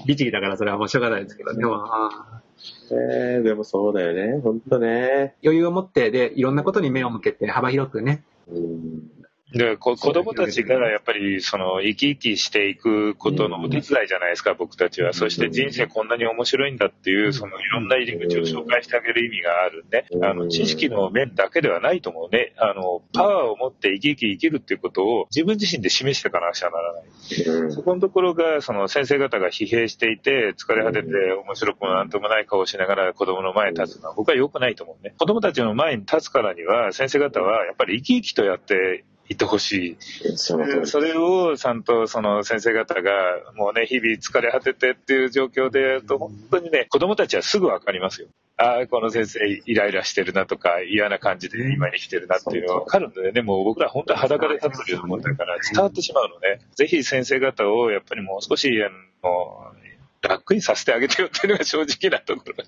[0.07, 4.41] 律儀だからそれはもうしょうがないですけど、でも、あーねでもそうだよね。
[4.43, 5.35] 本当ね。
[5.43, 9.22] 余裕を持って、で、いろんなことに目を向けて幅広くね、うん
[9.53, 15.13] でこ子供たちがやっぱりその生き生きしていくことのお手伝いじゃないですか、僕たちは。
[15.13, 20.07] そして人生こんなに面白いんだっていう、そのいろんな入り口を紹介してあげる意味があるね。
[20.23, 22.55] あの、知識の面だけではないと思うね。
[22.57, 27.05] あの、パワーを持って生き生き生きるっていうことを自分自身で示していかなくちゃならない。
[27.05, 35.15] うんそこのところが、その先生方が疲弊していて、疲れ果てて面白くもなんともない顔をしながら子供の前に立つのは僕は良くないと思うね。
[35.19, 40.37] 子供たちの前に立つからには、先生方はやっぱり生き生きとやっていってほしい。
[40.37, 43.11] それをちゃんとその先生方が
[43.57, 48.29] もうね、日々疲れ果ててっていう状況でやると、本当にね、子供たちはすぐわかりますよ。
[48.57, 53.43] ああ、この先生イライラしてるなとか、嫌な感じで今に来てるなっていうのがわかるんだよね。
[53.43, 56.61] もう僕ら本当に裸で立ってるようなもんだから伝わってしまうのね。
[56.75, 58.91] ぜひ先生方をやっぱりもう少し、あ
[59.27, 59.73] の、
[60.21, 62.65] 楽にさせてあげてよっていうのが正直なところ。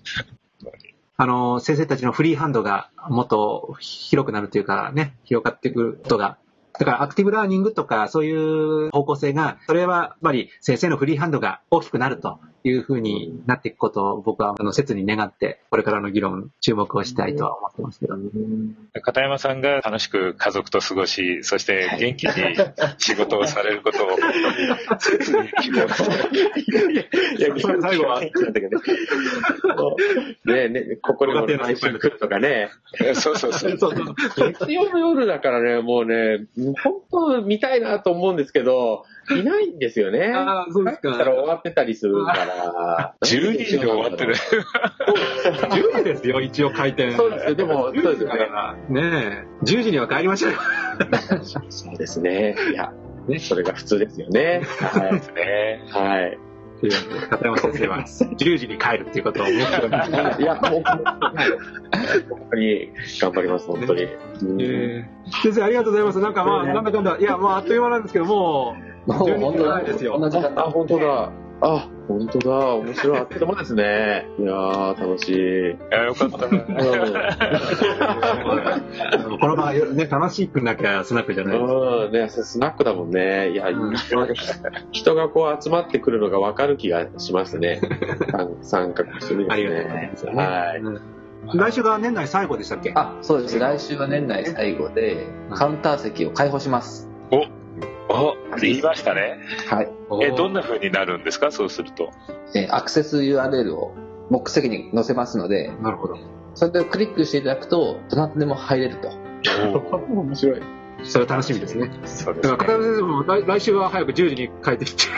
[1.16, 6.38] あの、先生たちのフリーハンドがもっと広くなるというかね、広がっていくことが、
[6.78, 12.40] だからアクティブラーニングとかそういう方向性が、それはやっぱり先生のフリーハンドが大きくなると。
[12.64, 18.16] いうふうになっていくことを僕はあの切に願って、これからの議論注目をしたいとは思ってますけど。
[19.02, 22.32] 片山さんが楽しく家族と過ごし、そして元気に
[22.96, 28.78] 仕事をされることを本当に切に希望していや、最後は、なんだけど
[30.54, 30.68] ね。
[30.68, 32.70] ねね、ここにも毎週来るとかね。
[33.14, 33.76] そうそうそう。
[33.76, 36.46] そうそう月曜の夜だからね、もうね、
[36.82, 40.32] 本当見たいなと思うんですけど、いないんですよね。
[40.34, 43.14] あーそうですかだったら終わってたりするから。
[43.24, 44.34] 12時で終わってる。
[44.34, 47.12] 10時ですよ、一応開店。
[47.12, 48.36] そうですよ、でも、そうですよね。
[48.88, 50.58] ねえ、10時には帰りましょうよ。
[51.70, 52.54] そうですね。
[52.70, 52.92] いや、
[53.28, 54.62] ね、それが普通ですよね。
[54.78, 55.12] はい。
[55.34, 56.38] ねはい。
[57.30, 60.42] 片山先生は10時に帰るっていうことを目標に。
[60.42, 62.28] いや、もう、はい。
[62.28, 64.08] 本当に頑張ります、本当に。
[65.42, 66.20] 先生ありがとうございます。
[66.20, 70.18] なんかまあ、なんだかんだ、いや、まああっという間なんですけど、もう12時本当だないですよ。
[70.18, 71.30] 同じだあ、本当だ。
[71.60, 72.74] あ、本当だ。
[72.76, 73.18] 面白い。
[73.18, 74.26] あっという間ですね。
[74.38, 75.34] いやー、楽しい。
[75.34, 76.60] いや、よかったな。
[79.38, 81.78] この場合、ね、楽しくなきゃスナックじゃないですか。
[81.78, 83.50] うん、ね、スナックだもんね。
[83.50, 83.94] いや、うん
[84.92, 87.80] 人がこう集まってくるのが分かる気がしますね。
[88.62, 90.26] 参参加するありがとうございます。。
[90.26, 90.80] はい。
[90.80, 91.00] うん
[91.52, 92.92] 来週が年内最後でしたっけ？
[92.94, 93.58] あ、そうです。
[93.58, 97.10] 来週は年内最後で、カウンター席を開放します。
[97.30, 97.42] お、
[98.60, 99.38] 言いましたね。
[99.68, 99.88] はい。
[100.22, 101.50] え、どんな風になるんですか？
[101.52, 102.10] そうすると。
[102.54, 103.94] えーアクセス URL を
[104.30, 106.16] 目席に載せますので、なるほど。
[106.54, 109.10] それでクリックしていただくと、どなたでも入れると。
[110.08, 110.60] 面白い。
[111.02, 111.90] それ楽しみですね。
[112.04, 115.04] そうですね片山先生も来来週は早く10時に帰ってきて。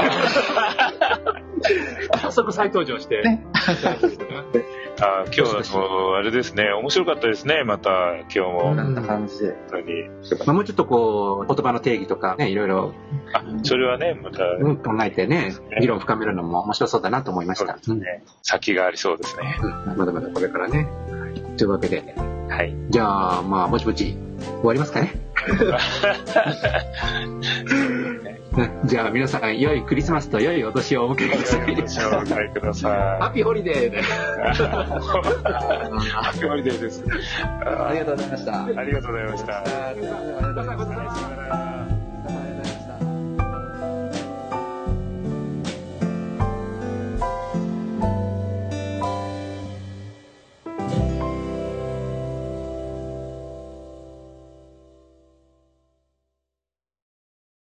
[2.18, 3.22] 早速再登場して。
[3.22, 3.46] ね
[5.00, 5.40] あ今日
[5.72, 7.90] はもう、あれですね、面白かったですね、また、
[8.22, 8.60] 今日も。
[8.60, 9.54] こんな感じで。
[9.70, 10.08] 当に。
[10.46, 12.94] まあ、もうちょっとこう、言葉の定義とかね、いろいろ
[13.34, 17.66] あ、それはね、また、うん考えてね、議論深めるのも面白そうだなと思いました。
[17.66, 18.24] そうですね。
[18.42, 19.58] 先がありそうですね。
[19.62, 20.88] うんまだまだこれからね。
[21.58, 22.14] というわけで、
[22.48, 22.74] はい。
[22.88, 25.12] じゃあ、まあ、ぼちぼち終わりますかね。
[28.56, 31.60] ね じゃあ、皆さん、良いクリスマスと良いお年をお迎えください。
[31.60, 34.02] お迎えくださハッピーホリデー。
[34.02, 34.52] ハ
[36.30, 37.04] ッピーホリデーです。
[37.64, 38.64] ありがとうございました。
[38.64, 39.62] ありがとうございました。